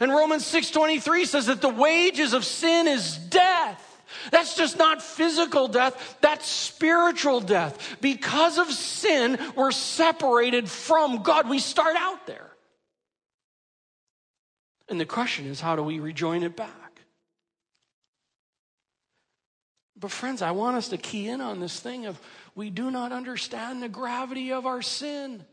And 0.00 0.12
Romans 0.12 0.44
6:23 0.44 1.24
says 1.24 1.46
that 1.46 1.60
the 1.60 1.68
wages 1.68 2.32
of 2.32 2.44
sin 2.44 2.86
is 2.88 3.16
death. 3.16 3.82
That's 4.30 4.54
just 4.54 4.78
not 4.78 5.02
physical 5.02 5.68
death, 5.68 6.16
that's 6.20 6.46
spiritual 6.46 7.40
death. 7.40 7.96
Because 8.00 8.58
of 8.58 8.70
sin, 8.70 9.38
we're 9.54 9.72
separated 9.72 10.70
from 10.70 11.22
God. 11.22 11.48
We 11.48 11.58
start 11.58 11.96
out 11.96 12.26
there. 12.26 12.50
And 14.88 15.00
the 15.00 15.06
question 15.06 15.46
is, 15.46 15.60
how 15.60 15.74
do 15.74 15.82
we 15.82 15.98
rejoin 15.98 16.42
it 16.44 16.56
back? 16.56 17.00
But, 19.98 20.10
friends, 20.10 20.42
I 20.42 20.50
want 20.50 20.76
us 20.76 20.88
to 20.88 20.98
key 20.98 21.28
in 21.28 21.40
on 21.40 21.58
this 21.58 21.80
thing 21.80 22.06
of 22.06 22.20
we 22.54 22.70
do 22.70 22.90
not 22.90 23.12
understand 23.12 23.82
the 23.82 23.88
gravity 23.88 24.52
of 24.52 24.66
our 24.66 24.82
sin. 24.82 25.44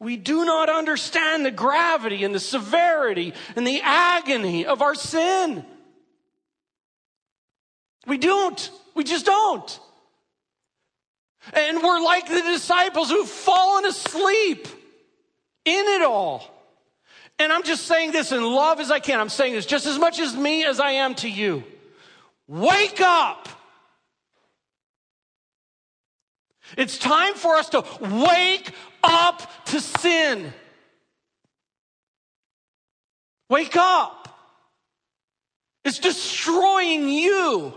We 0.00 0.16
do 0.16 0.44
not 0.44 0.68
understand 0.68 1.44
the 1.44 1.50
gravity 1.50 2.22
and 2.24 2.34
the 2.34 2.40
severity 2.40 3.34
and 3.56 3.66
the 3.66 3.80
agony 3.82 4.64
of 4.64 4.80
our 4.80 4.94
sin. 4.94 5.64
We 8.06 8.18
don't. 8.18 8.70
We 8.94 9.04
just 9.04 9.26
don't. 9.26 9.80
And 11.52 11.82
we're 11.82 12.00
like 12.00 12.28
the 12.28 12.42
disciples 12.42 13.10
who've 13.10 13.28
fallen 13.28 13.84
asleep 13.86 14.68
in 15.64 15.84
it 15.86 16.02
all. 16.02 16.54
And 17.38 17.52
I'm 17.52 17.62
just 17.62 17.86
saying 17.86 18.12
this 18.12 18.32
in 18.32 18.42
love 18.42 18.80
as 18.80 18.90
I 18.90 18.98
can. 18.98 19.20
I'm 19.20 19.28
saying 19.28 19.54
this 19.54 19.66
just 19.66 19.86
as 19.86 19.98
much 19.98 20.18
as 20.18 20.34
me 20.34 20.64
as 20.64 20.80
I 20.80 20.92
am 20.92 21.14
to 21.16 21.28
you. 21.28 21.64
Wake 22.46 23.00
up. 23.00 23.48
It's 26.76 26.98
time 26.98 27.34
for 27.34 27.56
us 27.56 27.70
to 27.70 27.84
wake 28.00 28.72
up 29.02 29.42
to 29.66 29.80
sin. 29.80 30.52
Wake 33.48 33.76
up. 33.76 34.28
It's 35.84 35.98
destroying 35.98 37.08
you. 37.08 37.72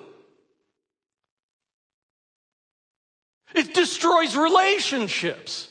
It 3.53 3.73
destroys 3.73 4.35
relationships. 4.35 5.69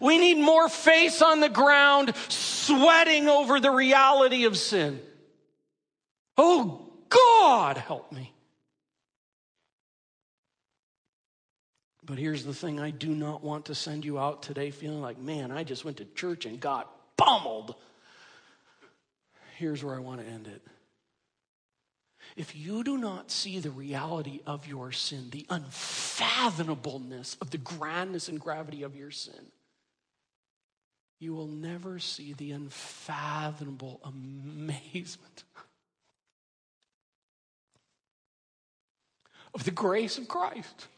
We 0.00 0.18
need 0.18 0.38
more 0.38 0.68
face 0.68 1.20
on 1.20 1.40
the 1.40 1.48
ground, 1.48 2.14
sweating 2.28 3.28
over 3.28 3.60
the 3.60 3.70
reality 3.70 4.44
of 4.44 4.56
sin. 4.56 5.00
Oh, 6.36 6.88
God, 7.08 7.76
help 7.76 8.10
me. 8.10 8.32
But 12.04 12.18
here's 12.18 12.44
the 12.44 12.54
thing 12.54 12.80
I 12.80 12.90
do 12.90 13.14
not 13.14 13.44
want 13.44 13.66
to 13.66 13.74
send 13.74 14.04
you 14.04 14.18
out 14.18 14.42
today 14.42 14.70
feeling 14.70 15.00
like, 15.00 15.18
man, 15.18 15.52
I 15.52 15.62
just 15.62 15.84
went 15.84 15.98
to 15.98 16.04
church 16.04 16.46
and 16.46 16.58
got 16.58 16.90
pummeled. 17.16 17.76
Here's 19.56 19.84
where 19.84 19.94
I 19.94 20.00
want 20.00 20.20
to 20.20 20.26
end 20.26 20.48
it. 20.48 20.62
If 22.36 22.56
you 22.56 22.82
do 22.82 22.96
not 22.98 23.30
see 23.30 23.58
the 23.58 23.70
reality 23.70 24.40
of 24.46 24.66
your 24.66 24.90
sin, 24.90 25.28
the 25.30 25.46
unfathomableness 25.50 27.36
of 27.40 27.50
the 27.50 27.58
grandness 27.58 28.28
and 28.28 28.40
gravity 28.40 28.82
of 28.82 28.96
your 28.96 29.10
sin, 29.10 29.52
you 31.20 31.34
will 31.34 31.46
never 31.46 31.98
see 31.98 32.32
the 32.32 32.50
unfathomable 32.50 34.00
amazement 34.04 35.44
of 39.54 39.64
the 39.64 39.70
grace 39.70 40.18
of 40.18 40.26
Christ. 40.26 40.88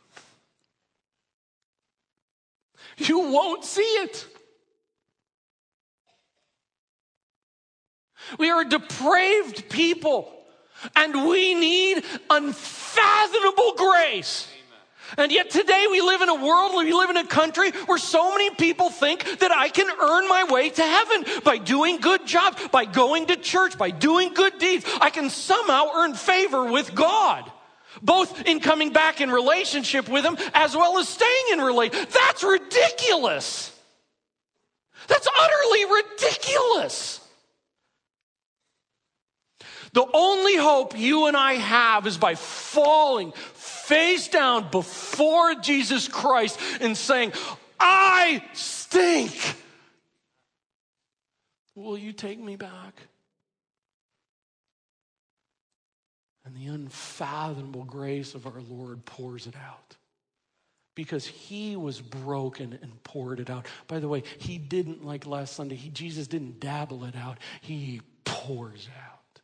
You 2.98 3.30
won't 3.30 3.64
see 3.64 3.82
it. 3.82 4.26
We 8.38 8.50
are 8.50 8.62
a 8.62 8.68
depraved 8.68 9.68
people 9.68 10.30
and 10.96 11.26
we 11.28 11.54
need 11.54 12.04
unfathomable 12.30 13.74
grace. 13.76 14.48
And 15.16 15.30
yet 15.30 15.50
today 15.50 15.86
we 15.90 16.00
live 16.00 16.22
in 16.22 16.28
a 16.28 16.34
world, 16.34 16.74
we 16.76 16.92
live 16.92 17.10
in 17.10 17.16
a 17.16 17.26
country 17.26 17.70
where 17.86 17.98
so 17.98 18.30
many 18.30 18.50
people 18.50 18.90
think 18.90 19.38
that 19.40 19.52
I 19.52 19.68
can 19.68 19.86
earn 19.88 20.28
my 20.28 20.44
way 20.50 20.70
to 20.70 20.82
heaven 20.82 21.42
by 21.44 21.58
doing 21.58 21.98
good 21.98 22.26
jobs, 22.26 22.66
by 22.68 22.84
going 22.84 23.26
to 23.26 23.36
church, 23.36 23.78
by 23.78 23.90
doing 23.90 24.34
good 24.34 24.58
deeds. 24.58 24.84
I 25.00 25.10
can 25.10 25.30
somehow 25.30 25.90
earn 25.94 26.14
favor 26.14 26.70
with 26.70 26.94
God 26.94 27.50
both 28.02 28.46
in 28.46 28.60
coming 28.60 28.92
back 28.92 29.20
in 29.20 29.30
relationship 29.30 30.08
with 30.08 30.24
Him 30.24 30.36
as 30.52 30.76
well 30.76 30.98
as 30.98 31.08
staying 31.08 31.46
in 31.52 31.60
relationship. 31.60 32.10
That's 32.10 32.42
ridiculous. 32.42 33.70
That's 35.06 35.28
utterly 35.38 35.84
ridiculous. 35.84 37.20
The 39.92 40.06
only 40.12 40.56
hope 40.56 40.98
you 40.98 41.26
and 41.26 41.36
I 41.36 41.54
have 41.54 42.06
is 42.08 42.18
by 42.18 42.34
falling, 42.34 43.32
face 43.32 44.26
down 44.26 44.68
before 44.70 45.54
Jesus 45.54 46.08
Christ 46.08 46.58
and 46.80 46.96
saying, 46.96 47.32
I 47.78 48.42
stink. 48.54 49.32
Will 51.76 51.96
you 51.96 52.12
take 52.12 52.40
me 52.40 52.56
back? 52.56 52.94
And 56.44 56.54
the 56.54 56.66
unfathomable 56.66 57.84
grace 57.84 58.34
of 58.34 58.46
our 58.46 58.60
Lord 58.60 59.04
pours 59.06 59.46
it 59.46 59.54
out 59.56 59.96
because 60.94 61.26
he 61.26 61.76
was 61.76 62.00
broken 62.00 62.78
and 62.80 63.02
poured 63.02 63.40
it 63.40 63.50
out. 63.50 63.66
By 63.88 63.98
the 63.98 64.08
way, 64.08 64.22
he 64.38 64.58
didn't 64.58 65.04
like 65.04 65.26
last 65.26 65.56
Sunday, 65.56 65.74
he, 65.74 65.90
Jesus 65.90 66.26
didn't 66.26 66.60
dabble 66.60 67.04
it 67.04 67.16
out, 67.16 67.38
he 67.60 68.00
pours 68.24 68.88
out. 69.06 69.40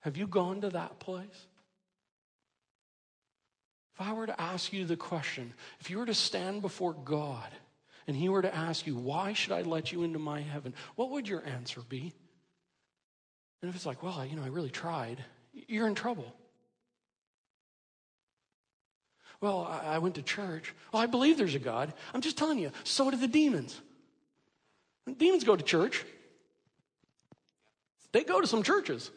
Have 0.00 0.16
you 0.16 0.26
gone 0.26 0.60
to 0.60 0.70
that 0.70 0.98
place? 0.98 1.46
If 3.94 4.06
I 4.06 4.12
were 4.12 4.26
to 4.26 4.40
ask 4.40 4.72
you 4.72 4.84
the 4.84 4.96
question, 4.96 5.54
if 5.80 5.90
you 5.90 5.98
were 5.98 6.06
to 6.06 6.14
stand 6.14 6.62
before 6.62 6.92
God 6.92 7.48
and 8.06 8.14
he 8.14 8.28
were 8.28 8.42
to 8.42 8.54
ask 8.54 8.86
you, 8.86 8.94
why 8.94 9.32
should 9.32 9.52
I 9.52 9.62
let 9.62 9.90
you 9.90 10.02
into 10.02 10.18
my 10.18 10.42
heaven? 10.42 10.74
What 10.96 11.10
would 11.10 11.28
your 11.28 11.44
answer 11.46 11.80
be? 11.88 12.12
And 13.62 13.68
if 13.68 13.74
it's 13.74 13.86
like, 13.86 14.02
well, 14.02 14.24
you 14.24 14.36
know, 14.36 14.44
I 14.44 14.48
really 14.48 14.70
tried, 14.70 15.24
you're 15.52 15.86
in 15.86 15.94
trouble. 15.94 16.32
Well, 19.40 19.66
I 19.66 19.98
went 19.98 20.14
to 20.14 20.22
church. 20.22 20.74
Well, 20.92 21.02
I 21.02 21.06
believe 21.06 21.36
there's 21.36 21.54
a 21.54 21.58
God. 21.58 21.92
I'm 22.14 22.22
just 22.22 22.38
telling 22.38 22.58
you, 22.58 22.70
so 22.84 23.10
do 23.10 23.16
the 23.16 23.28
demons. 23.28 23.78
Demons 25.18 25.44
go 25.44 25.56
to 25.56 25.62
church. 25.62 26.04
They 28.12 28.24
go 28.24 28.40
to 28.40 28.46
some 28.46 28.62
churches. 28.62 29.10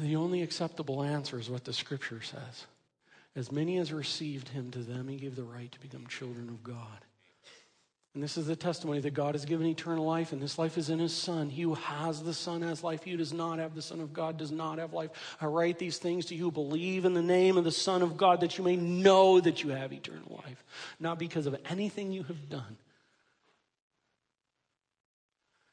The 0.00 0.16
only 0.16 0.42
acceptable 0.42 1.02
answer 1.02 1.38
is 1.38 1.50
what 1.50 1.64
the 1.64 1.72
scripture 1.72 2.20
says. 2.22 2.66
As 3.36 3.52
many 3.52 3.78
as 3.78 3.92
received 3.92 4.48
him, 4.48 4.70
to 4.72 4.80
them 4.80 5.08
he 5.08 5.16
gave 5.16 5.36
the 5.36 5.44
right 5.44 5.70
to 5.70 5.80
become 5.80 6.06
children 6.08 6.48
of 6.48 6.64
God. 6.64 7.04
And 8.14 8.22
this 8.22 8.36
is 8.36 8.46
the 8.46 8.56
testimony 8.56 8.98
that 9.00 9.14
God 9.14 9.36
has 9.36 9.44
given 9.44 9.66
eternal 9.68 10.04
life, 10.04 10.32
and 10.32 10.42
this 10.42 10.58
life 10.58 10.76
is 10.76 10.90
in 10.90 10.98
his 10.98 11.14
Son. 11.14 11.48
He 11.48 11.62
who 11.62 11.74
has 11.74 12.20
the 12.20 12.34
Son 12.34 12.62
has 12.62 12.82
life. 12.82 13.04
He 13.04 13.12
who 13.12 13.16
does 13.16 13.32
not 13.32 13.60
have 13.60 13.76
the 13.76 13.82
Son 13.82 14.00
of 14.00 14.12
God 14.12 14.36
does 14.36 14.50
not 14.50 14.78
have 14.78 14.92
life. 14.92 15.10
I 15.40 15.46
write 15.46 15.78
these 15.78 15.98
things 15.98 16.26
to 16.26 16.34
you. 16.34 16.50
Believe 16.50 17.04
in 17.04 17.14
the 17.14 17.22
name 17.22 17.56
of 17.56 17.62
the 17.62 17.70
Son 17.70 18.02
of 18.02 18.16
God 18.16 18.40
that 18.40 18.58
you 18.58 18.64
may 18.64 18.74
know 18.74 19.38
that 19.38 19.62
you 19.62 19.70
have 19.70 19.92
eternal 19.92 20.42
life, 20.44 20.64
not 20.98 21.20
because 21.20 21.46
of 21.46 21.56
anything 21.70 22.10
you 22.10 22.24
have 22.24 22.48
done. 22.48 22.76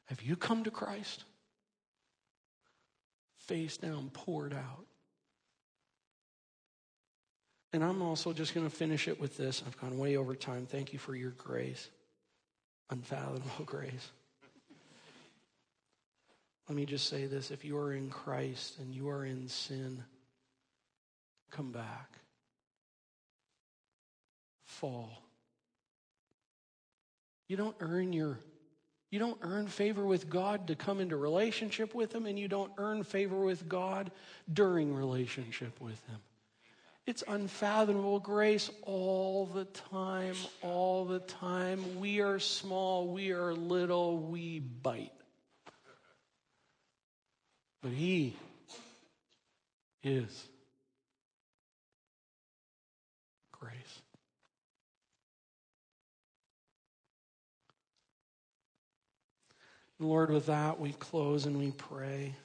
Have 0.05 0.21
you 0.21 0.35
come 0.35 0.63
to 0.65 0.71
Christ? 0.71 1.23
Face 3.39 3.77
down, 3.77 4.11
poured 4.13 4.53
out. 4.53 4.85
And 7.73 7.83
I'm 7.83 8.03
also 8.03 8.31
just 8.31 8.53
going 8.53 8.69
to 8.69 8.73
finish 8.75 9.07
it 9.07 9.19
with 9.19 9.38
this. 9.38 9.63
I've 9.65 9.77
gone 9.81 9.97
way 9.97 10.17
over 10.17 10.35
time. 10.35 10.67
Thank 10.67 10.93
you 10.93 10.99
for 10.99 11.15
your 11.15 11.31
grace 11.31 11.89
unfathomable 12.89 13.49
grace. 13.65 14.11
Let 16.67 16.75
me 16.75 16.85
just 16.85 17.07
say 17.07 17.25
this 17.25 17.51
if 17.51 17.63
you 17.63 17.77
are 17.77 17.93
in 17.93 18.09
Christ 18.09 18.79
and 18.79 18.93
you 18.93 19.09
are 19.09 19.25
in 19.25 19.47
sin, 19.47 20.03
come 21.49 21.71
back. 21.71 22.11
Fall. 24.65 25.09
You 27.47 27.55
don't 27.55 27.75
earn 27.79 28.11
your 28.11 28.39
you 29.09 29.19
don't 29.19 29.38
earn 29.41 29.67
favor 29.67 30.05
with 30.05 30.29
God 30.29 30.67
to 30.67 30.75
come 30.75 30.99
into 30.99 31.15
relationship 31.15 31.95
with 31.95 32.13
him 32.13 32.25
and 32.25 32.38
you 32.38 32.49
don't 32.49 32.73
earn 32.77 33.03
favor 33.03 33.39
with 33.39 33.69
God 33.69 34.11
during 34.51 34.93
relationship 34.93 35.79
with 35.79 36.05
him. 36.07 36.19
It's 37.08 37.24
unfathomable 37.26 38.20
grace 38.20 38.70
all 38.82 39.45
the 39.45 39.64
time, 39.64 40.36
all 40.62 41.05
the 41.05 41.20
time. 41.20 42.01
We 42.01 42.20
are 42.20 42.38
small, 42.38 43.08
we 43.08 43.32
are 43.32 43.53
little, 43.53 44.18
we 44.18 44.60
bite. 44.60 45.14
But 47.82 47.93
He 47.93 48.36
is 50.03 50.49
grace. 53.53 54.01
Lord, 59.97 60.30
with 60.30 60.47
that, 60.47 60.78
we 60.78 60.91
close 60.91 61.45
and 61.45 61.58
we 61.58 61.72
pray. 61.72 62.36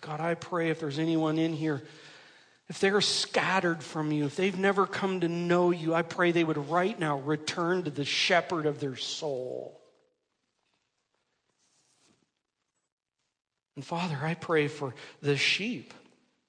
God, 0.00 0.20
I 0.20 0.32
pray 0.32 0.70
if 0.70 0.80
there's 0.80 0.98
anyone 0.98 1.38
in 1.38 1.52
here 1.52 1.82
if 2.72 2.80
they're 2.80 3.02
scattered 3.02 3.82
from 3.82 4.12
you, 4.12 4.24
if 4.24 4.34
they've 4.34 4.58
never 4.58 4.86
come 4.86 5.20
to 5.20 5.28
know 5.28 5.72
you, 5.72 5.92
I 5.92 6.00
pray 6.00 6.32
they 6.32 6.42
would 6.42 6.70
right 6.70 6.98
now 6.98 7.18
return 7.18 7.82
to 7.82 7.90
the 7.90 8.06
shepherd 8.06 8.64
of 8.64 8.80
their 8.80 8.96
soul. 8.96 9.78
And 13.76 13.84
Father, 13.84 14.18
I 14.22 14.32
pray 14.32 14.68
for 14.68 14.94
the 15.20 15.36
sheep 15.36 15.92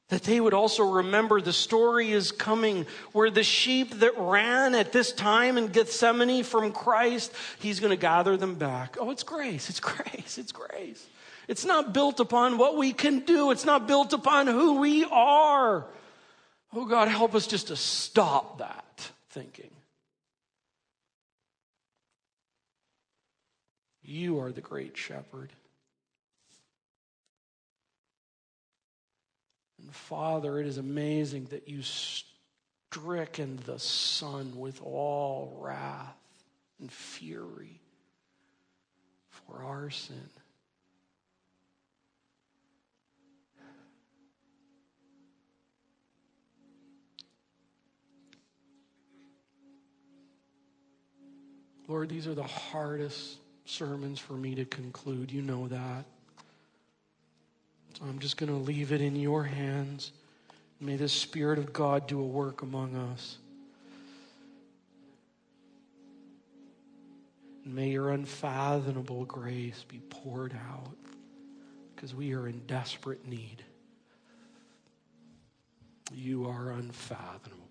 that 0.08 0.24
they 0.24 0.40
would 0.40 0.54
also 0.54 0.94
remember 0.94 1.42
the 1.42 1.52
story 1.52 2.14
is 2.14 2.32
coming 2.32 2.86
where 3.12 3.30
the 3.30 3.44
sheep 3.44 4.00
that 4.00 4.18
ran 4.18 4.76
at 4.76 4.94
this 4.94 5.12
time 5.12 5.58
in 5.58 5.68
Gethsemane 5.68 6.46
from 6.46 6.72
Christ, 6.72 7.34
he's 7.60 7.82
going 7.82 7.92
to 7.92 7.98
gather 7.98 8.38
them 8.38 8.56
back. 8.56 8.96
Oh, 8.98 9.12
it's 9.12 9.24
grace, 9.24 9.70
it's 9.70 9.80
grace, 9.82 10.38
it's 10.38 10.54
grace. 10.54 11.06
It's 11.50 11.66
not 11.66 11.94
built 11.94 12.22
upon 12.22 12.58
what 12.58 12.78
we 12.78 12.94
can 12.94 13.20
do, 13.20 13.52
it's 13.52 13.66
not 13.66 13.90
built 13.90 14.14
upon 14.14 14.48
who 14.48 14.80
we 14.80 15.04
are. 15.04 15.86
Oh 16.76 16.86
God, 16.86 17.08
help 17.08 17.36
us 17.36 17.46
just 17.46 17.68
to 17.68 17.76
stop 17.76 18.58
that 18.58 19.12
thinking. 19.30 19.70
You 24.02 24.40
are 24.40 24.52
the 24.52 24.62
great 24.62 24.98
shepherd. 24.98 25.52
And 29.80 29.94
Father, 29.94 30.60
it 30.60 30.66
is 30.66 30.78
amazing 30.78 31.48
that 31.52 31.70
you 31.70 31.82
stricken 31.84 33.60
the 33.66 33.80
Son 33.80 34.54
with 34.58 34.82
all 34.82 35.58
wrath 35.62 36.18
and 36.80 36.92
fury 36.92 37.80
for 39.30 39.64
our 39.64 39.90
sin. 39.90 40.30
Lord, 51.88 52.10
these 52.10 52.28
are 52.28 52.34
the 52.34 52.44
hardest 52.44 53.38
sermons 53.66 54.20
for 54.20 54.34
me 54.34 54.56
to 54.56 54.66
conclude. 54.66 55.32
You 55.32 55.42
know 55.42 55.68
that. 55.68 56.06
So 57.98 58.06
I'm 58.06 58.20
just 58.20 58.38
going 58.38 58.52
to 58.52 58.58
leave 58.58 58.92
it 58.92 59.02
in 59.02 59.16
your 59.16 59.44
hands. 59.44 60.12
May 60.80 60.96
the 60.96 61.10
Spirit 61.10 61.60
of 61.60 61.72
God 61.72 62.08
do 62.08 62.20
a 62.20 62.26
work 62.26 62.62
among 62.62 62.96
us. 62.96 63.38
And 67.66 67.76
may 67.76 67.90
your 67.90 68.10
unfathomable 68.12 69.26
grace 69.26 69.86
be 69.88 70.00
poured 70.10 70.54
out 70.54 70.96
because 71.96 72.14
we 72.14 72.34
are 72.34 72.48
in 72.48 72.60
desperate 72.68 73.28
need. 73.28 73.64
You 76.14 76.48
are 76.48 76.72
unfathomable. 76.72 77.63